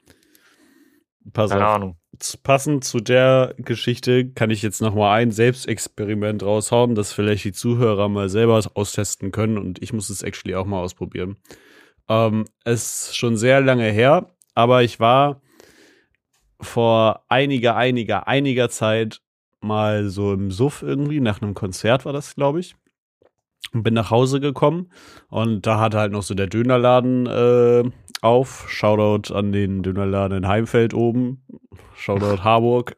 [1.33, 1.75] Pass Keine auf.
[1.75, 1.97] Ahnung.
[2.43, 7.53] Passend zu der Geschichte kann ich jetzt noch mal ein Selbstexperiment raushauen, das vielleicht die
[7.53, 11.37] Zuhörer mal selber austesten können und ich muss es actually auch mal ausprobieren.
[12.09, 15.41] Ähm, es ist schon sehr lange her, aber ich war
[16.59, 19.21] vor einiger, einiger, einiger Zeit
[19.61, 22.75] mal so im Suff irgendwie, nach einem Konzert war das, glaube ich.
[23.73, 24.91] Und bin nach Hause gekommen
[25.29, 27.83] und da hatte halt noch so der Dönerladen äh,
[28.21, 28.65] auf.
[28.69, 31.43] Shoutout an den Dönerladen in Heimfeld oben.
[31.95, 32.95] Shoutout Harburg.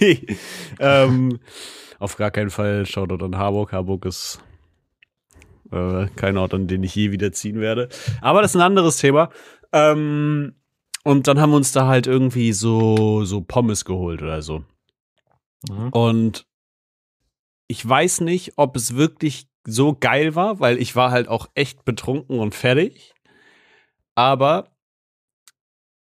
[0.80, 1.40] ähm,
[1.98, 3.72] auf gar keinen Fall Shoutout an Harburg.
[3.72, 4.40] Harburg ist
[5.72, 7.88] äh, kein Ort, an den ich je wieder ziehen werde.
[8.20, 9.30] Aber das ist ein anderes Thema.
[9.72, 10.54] Ähm,
[11.04, 14.64] und dann haben wir uns da halt irgendwie so, so Pommes geholt oder so.
[15.68, 15.88] Mhm.
[15.90, 16.46] Und
[17.66, 21.84] ich weiß nicht, ob es wirklich so geil war, weil ich war halt auch echt
[21.84, 23.14] betrunken und fertig.
[24.14, 24.70] Aber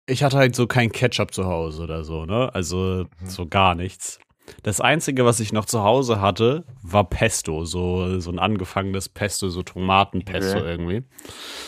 [0.07, 2.55] ich hatte halt so kein Ketchup zu Hause oder so, ne?
[2.55, 3.27] Also Mhm.
[3.27, 4.19] so gar nichts.
[4.63, 9.49] Das Einzige, was ich noch zu Hause hatte, war Pesto, so, so ein angefangenes Pesto,
[9.49, 10.71] so Tomatenpesto Okay.
[10.71, 11.03] irgendwie.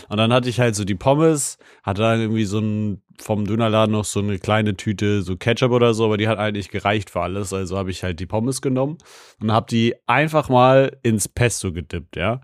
[0.09, 3.93] Und dann hatte ich halt so die Pommes, hatte dann irgendwie so ein, vom Dönerladen
[3.93, 7.21] noch so eine kleine Tüte, so Ketchup oder so, aber die hat eigentlich gereicht für
[7.21, 7.53] alles.
[7.53, 8.99] Also habe ich halt die Pommes genommen
[9.41, 12.41] und habe die einfach mal ins Pesto gedippt, ja.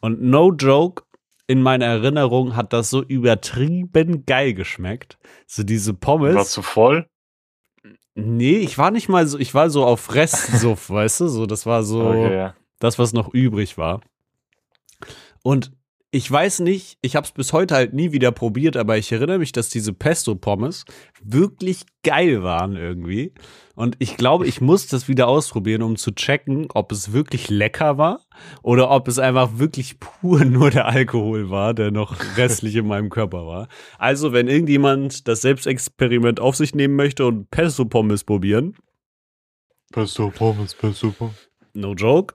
[0.00, 1.02] Und no joke,
[1.46, 5.18] in meiner Erinnerung hat das so übertrieben geil geschmeckt.
[5.46, 6.34] So diese Pommes.
[6.34, 7.08] Warst du voll?
[8.18, 11.28] Nee, ich war nicht mal so, ich war so auf Restsuff, weißt du?
[11.28, 12.54] So, das war so Okay, ja.
[12.78, 14.00] das, was noch übrig war.
[15.42, 15.70] Und
[16.12, 19.38] ich weiß nicht, ich habe es bis heute halt nie wieder probiert, aber ich erinnere
[19.38, 20.84] mich, dass diese Pesto-Pommes
[21.22, 23.34] wirklich geil waren irgendwie.
[23.74, 27.98] Und ich glaube, ich muss das wieder ausprobieren, um zu checken, ob es wirklich lecker
[27.98, 28.20] war
[28.62, 33.10] oder ob es einfach wirklich pur nur der Alkohol war, der noch restlich in meinem
[33.10, 33.68] Körper war.
[33.98, 38.76] Also, wenn irgendjemand das Selbstexperiment auf sich nehmen möchte und Pesto-Pommes probieren,
[39.92, 41.48] Pesto Pommes, Pesto Pommes.
[41.74, 42.34] no joke,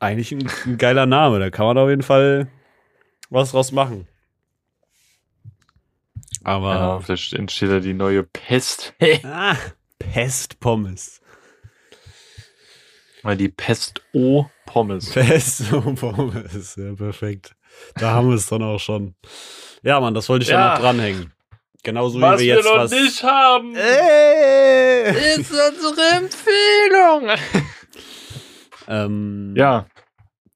[0.00, 1.38] eigentlich ein, ein geiler Name.
[1.38, 2.48] Da kann man auf jeden Fall
[3.30, 4.06] was draus machen.
[6.44, 8.94] Aber Ja, vielleicht entsteht da die neue Pest.
[9.24, 9.56] ah,
[9.98, 11.20] Pestpommes.
[13.22, 15.10] Mal die Pest-O-Pommes.
[15.14, 17.54] Pestpommes, ja, perfekt.
[17.96, 19.14] Da haben wir es dann auch schon.
[19.82, 20.74] Ja, Mann, das wollte ich ja, Ja.
[20.74, 21.32] noch dranhängen.
[21.82, 22.90] Genauso Was wie wir wir jetzt noch was.
[22.90, 25.34] nicht haben, Äh.
[25.34, 27.36] ist unsere Empfehlung.
[28.90, 29.86] Ähm, Ja.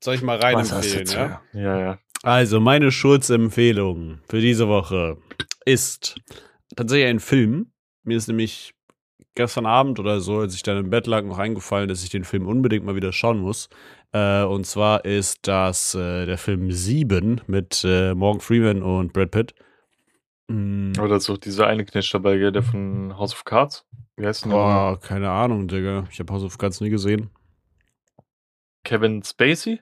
[0.01, 1.61] Soll ich mal rein Was hast du empfehlen, ja?
[1.61, 1.99] Ja, ja.
[2.23, 5.19] Also, meine Schurzempfehlung für diese Woche
[5.65, 6.17] ist
[6.77, 7.73] tatsächlich ein Film.
[8.05, 8.75] Mir ist nämlich
[9.35, 12.25] gestern Abend oder so, als ich dann im Bett lag, noch eingefallen, dass ich den
[12.25, 13.69] Film unbedingt mal wieder schauen muss.
[14.13, 19.31] Äh, und zwar ist das äh, der Film Sieben mit äh, Morgan Freeman und Brad
[19.31, 19.55] Pitt.
[20.49, 23.87] Mm, Aber da ist auch dieser eine Knecht dabei, gell, der von House of Cards.
[24.17, 24.59] Wie heißt denn der?
[24.59, 26.05] boah, keine Ahnung, Digga.
[26.11, 27.31] Ich habe House of Cards nie gesehen.
[28.85, 29.81] Kevin Spacey?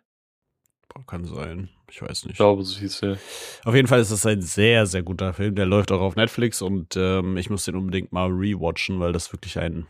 [0.89, 1.69] Boah, kann sein.
[1.91, 2.37] Ich weiß Ich nicht.
[2.37, 3.19] glaube, so hieß er.
[3.65, 5.55] Auf jeden Fall ist das ein sehr, sehr guter Film.
[5.55, 9.33] Der läuft auch auf Netflix und ähm, ich muss den unbedingt mal rewatchen, weil das
[9.33, 9.87] wirklich ein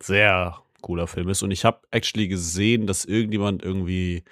[0.00, 1.42] sehr cooler Film ist.
[1.42, 4.24] Und ich habe actually gesehen, dass irgendjemand irgendwie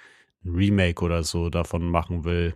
[0.43, 2.55] ein Remake oder so davon machen will.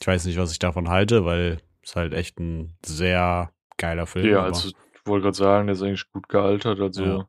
[0.00, 4.26] Ich weiß nicht, was ich davon halte, weil es halt echt ein sehr geiler Film.
[4.26, 6.80] Ja, aber also ich wollte gerade sagen, der ist eigentlich gut gealtert.
[6.80, 7.28] Also Ja,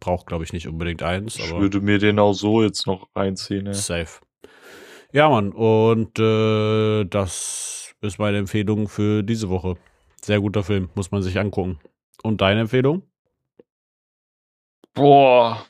[0.00, 3.66] braucht, glaube ich, nicht unbedingt eins, ich würde mir den auch so jetzt noch reinziehen.
[3.66, 3.74] Ja.
[3.74, 4.20] safe.
[5.12, 9.76] Ja, Mann, und äh, das ist meine Empfehlung für diese Woche.
[10.22, 11.78] Sehr guter Film, muss man sich angucken.
[12.22, 13.02] Und deine Empfehlung?
[14.94, 15.66] Boah.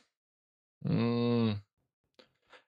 [0.85, 1.61] Hm.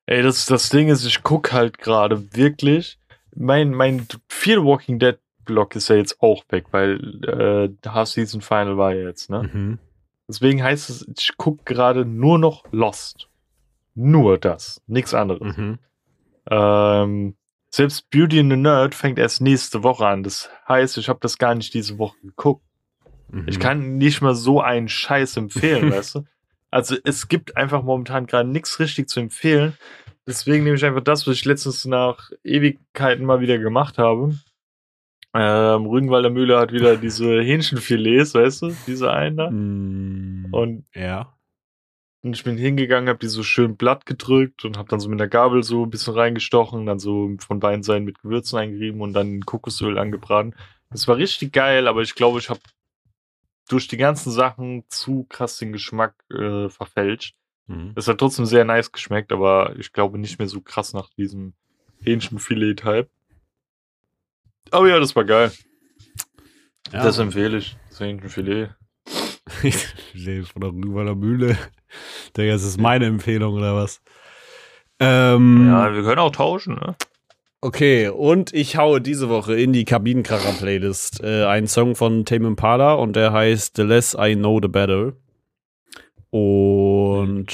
[0.06, 2.98] Ey, das, das Ding ist, ich guck halt gerade wirklich.
[3.34, 8.40] Mein, mein Fear Walking Dead Block ist ja jetzt auch weg, weil äh, Half Season
[8.40, 9.50] Final war ja jetzt, ne?
[9.52, 9.78] Mhm.
[10.28, 13.28] Deswegen heißt es, ich guck gerade nur noch Lost.
[13.94, 15.56] Nur das, nichts anderes.
[15.56, 15.78] Mhm.
[16.50, 17.36] Ähm,
[17.70, 20.22] selbst Beauty and the Nerd fängt erst nächste Woche an.
[20.22, 22.64] Das heißt, ich habe das gar nicht diese Woche geguckt.
[23.30, 23.46] Mhm.
[23.46, 26.24] Ich kann nicht mal so einen Scheiß empfehlen, weißt du?
[26.70, 29.76] Also es gibt einfach momentan gerade nichts richtig zu empfehlen.
[30.26, 34.34] Deswegen nehme ich einfach das, was ich letztens nach Ewigkeiten mal wieder gemacht habe.
[35.34, 39.50] Ähm, Rügenwalder Mühle hat wieder diese Hähnchenfilets, weißt du, diese einen da.
[39.50, 41.34] Mm, Und ja.
[42.22, 45.20] Und ich bin hingegangen, habe die so schön blatt gedrückt und habe dann so mit
[45.20, 49.12] der Gabel so ein bisschen reingestochen, dann so von beiden Seiten mit Gewürzen eingerieben und
[49.12, 50.54] dann in Kokosöl angebraten.
[50.90, 52.60] Das war richtig geil, aber ich glaube, ich habe
[53.68, 57.36] durch die ganzen Sachen zu krass den Geschmack äh, verfälscht.
[57.66, 57.92] Mhm.
[57.94, 61.52] Es hat trotzdem sehr nice geschmeckt, aber ich glaube nicht mehr so krass nach diesem
[62.02, 63.08] Hähnchenfilet-Type.
[64.70, 65.52] Aber ja, das war geil.
[66.92, 67.76] Ja, das empfehle ich.
[67.90, 68.70] Das Hähnchenfilet.
[69.62, 71.56] ich lebe von der Rügenwalder Mühle.
[72.36, 74.00] Digga, das ist meine Empfehlung oder was?
[75.00, 76.96] Ähm, Ja, wir können auch tauschen, ne?
[77.60, 82.92] Okay, und ich haue diese Woche in die Kabinenkracher-Playlist äh, einen Song von Tame Impala
[82.94, 85.14] und der heißt The Less I Know The Better.
[86.30, 87.46] Und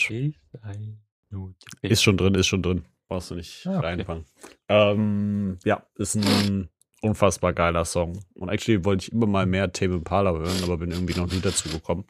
[1.82, 2.85] ist schon drin, ist schon drin.
[3.09, 3.87] Brauchst du nicht Ah, okay.
[3.87, 4.24] reinfangen.
[4.68, 6.68] Ähm, ja, ist ein
[7.01, 8.18] unfassbar geiler Song.
[8.35, 11.41] Und actually wollte ich immer mal mehr Tame Impala hören, aber bin irgendwie noch nie
[11.41, 12.05] dazu gekommen.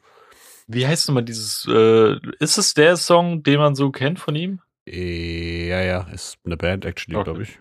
[0.67, 4.61] Wie heißt nochmal dieses, äh, ist es der Song, den man so kennt von ihm?
[4.87, 7.23] Äh, ja, ja, ist eine Band, actually, Okay.
[7.25, 7.59] glaube ich.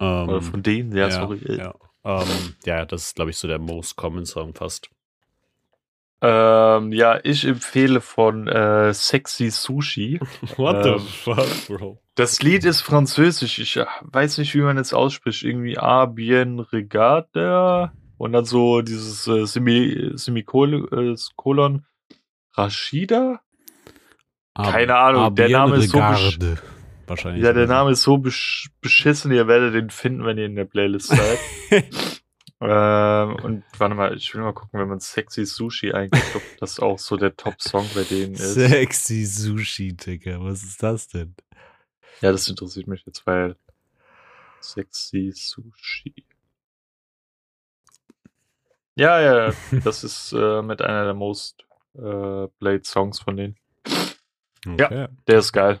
[0.00, 0.94] Ähm, Oder von denen?
[0.96, 1.40] Ja, sorry.
[1.56, 1.74] Ja,
[2.04, 4.90] ähm, ja, das ist, glaube ich, so der most common Song fast.
[6.20, 10.20] Ähm, ja, ich empfehle von äh, Sexy Sushi.
[10.56, 11.98] What Ähm, the fuck, Bro?
[12.14, 13.58] Das Lied ist französisch.
[13.58, 15.42] Ich äh, weiß nicht, wie man es ausspricht.
[15.42, 21.84] Irgendwie A bien regardeur und dann so dieses äh, Semi Semikolon äh, Kolon
[22.54, 23.40] Rashida.
[24.56, 25.98] Keine Ahnung, der Name ist so.
[27.06, 27.42] Wahrscheinlich.
[27.42, 29.30] Ja, der Name ist so besch beschissen.
[29.32, 31.38] Ihr werdet den finden, wenn ihr in der Playlist seid.
[32.60, 36.80] ähm, und warte mal, ich will mal gucken, wenn man Sexy Sushi eingibt, ob das
[36.80, 38.54] auch so der Top-Song bei denen ist.
[38.54, 40.38] Sexy Sushi, Digga.
[40.40, 41.34] Was ist das denn?
[42.20, 43.56] Ja, das interessiert mich jetzt, weil
[44.60, 46.14] Sexy Sushi.
[48.96, 51.63] Ja, ja, ja, das ist äh, mit einer der most
[51.96, 53.56] äh, played Songs von denen.
[54.66, 55.08] Okay.
[55.26, 55.80] Der ist geil.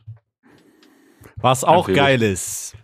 [1.36, 2.76] Was auch Empfehle geil ist.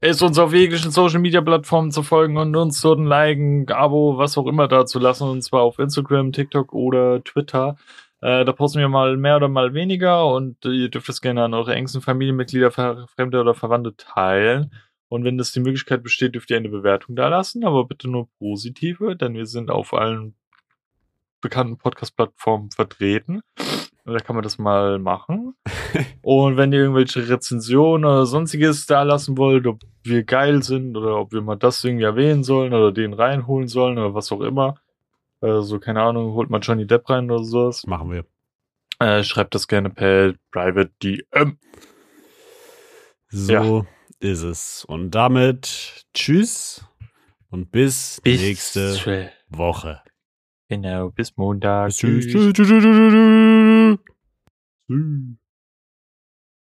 [0.00, 4.16] Ist uns auf jeglichen Social Media Plattformen zu folgen und uns dort ein Liken, Abo,
[4.16, 5.28] was auch immer da zu lassen.
[5.28, 7.76] Und zwar auf Instagram, TikTok oder Twitter.
[8.20, 11.44] Äh, da posten wir mal mehr oder mal weniger und äh, ihr dürft es gerne
[11.44, 14.72] an eure engsten Familienmitglieder, Fremde oder Verwandte teilen.
[15.08, 18.28] Und wenn das die Möglichkeit besteht, dürft ihr eine Bewertung da lassen, aber bitte nur
[18.38, 20.34] positive, denn wir sind auf allen
[21.40, 23.40] bekannten Podcast-Plattformen vertreten.
[24.04, 25.54] Da kann man das mal machen.
[26.22, 31.16] Und wenn ihr irgendwelche Rezensionen oder sonstiges da lassen wollt, ob wir geil sind oder
[31.18, 34.76] ob wir mal das irgendwie erwähnen sollen oder den reinholen sollen oder was auch immer.
[35.40, 37.86] Also, keine Ahnung, holt mal Johnny Depp rein oder sowas.
[37.86, 38.24] Machen wir.
[38.98, 41.58] Äh, schreibt das gerne per Private DM.
[43.28, 43.86] So Ja.
[44.20, 44.84] ist es.
[44.86, 46.84] Und damit tschüss
[47.50, 50.02] und bis, nächste Woche.
[50.68, 51.90] Genau, bis Montag.
[51.92, 52.26] Tschüss.
[52.26, 52.52] Tschüss.
[52.52, 52.68] Tschüss.
[52.68, 53.98] Tschüss.
[54.88, 55.38] Tschüss.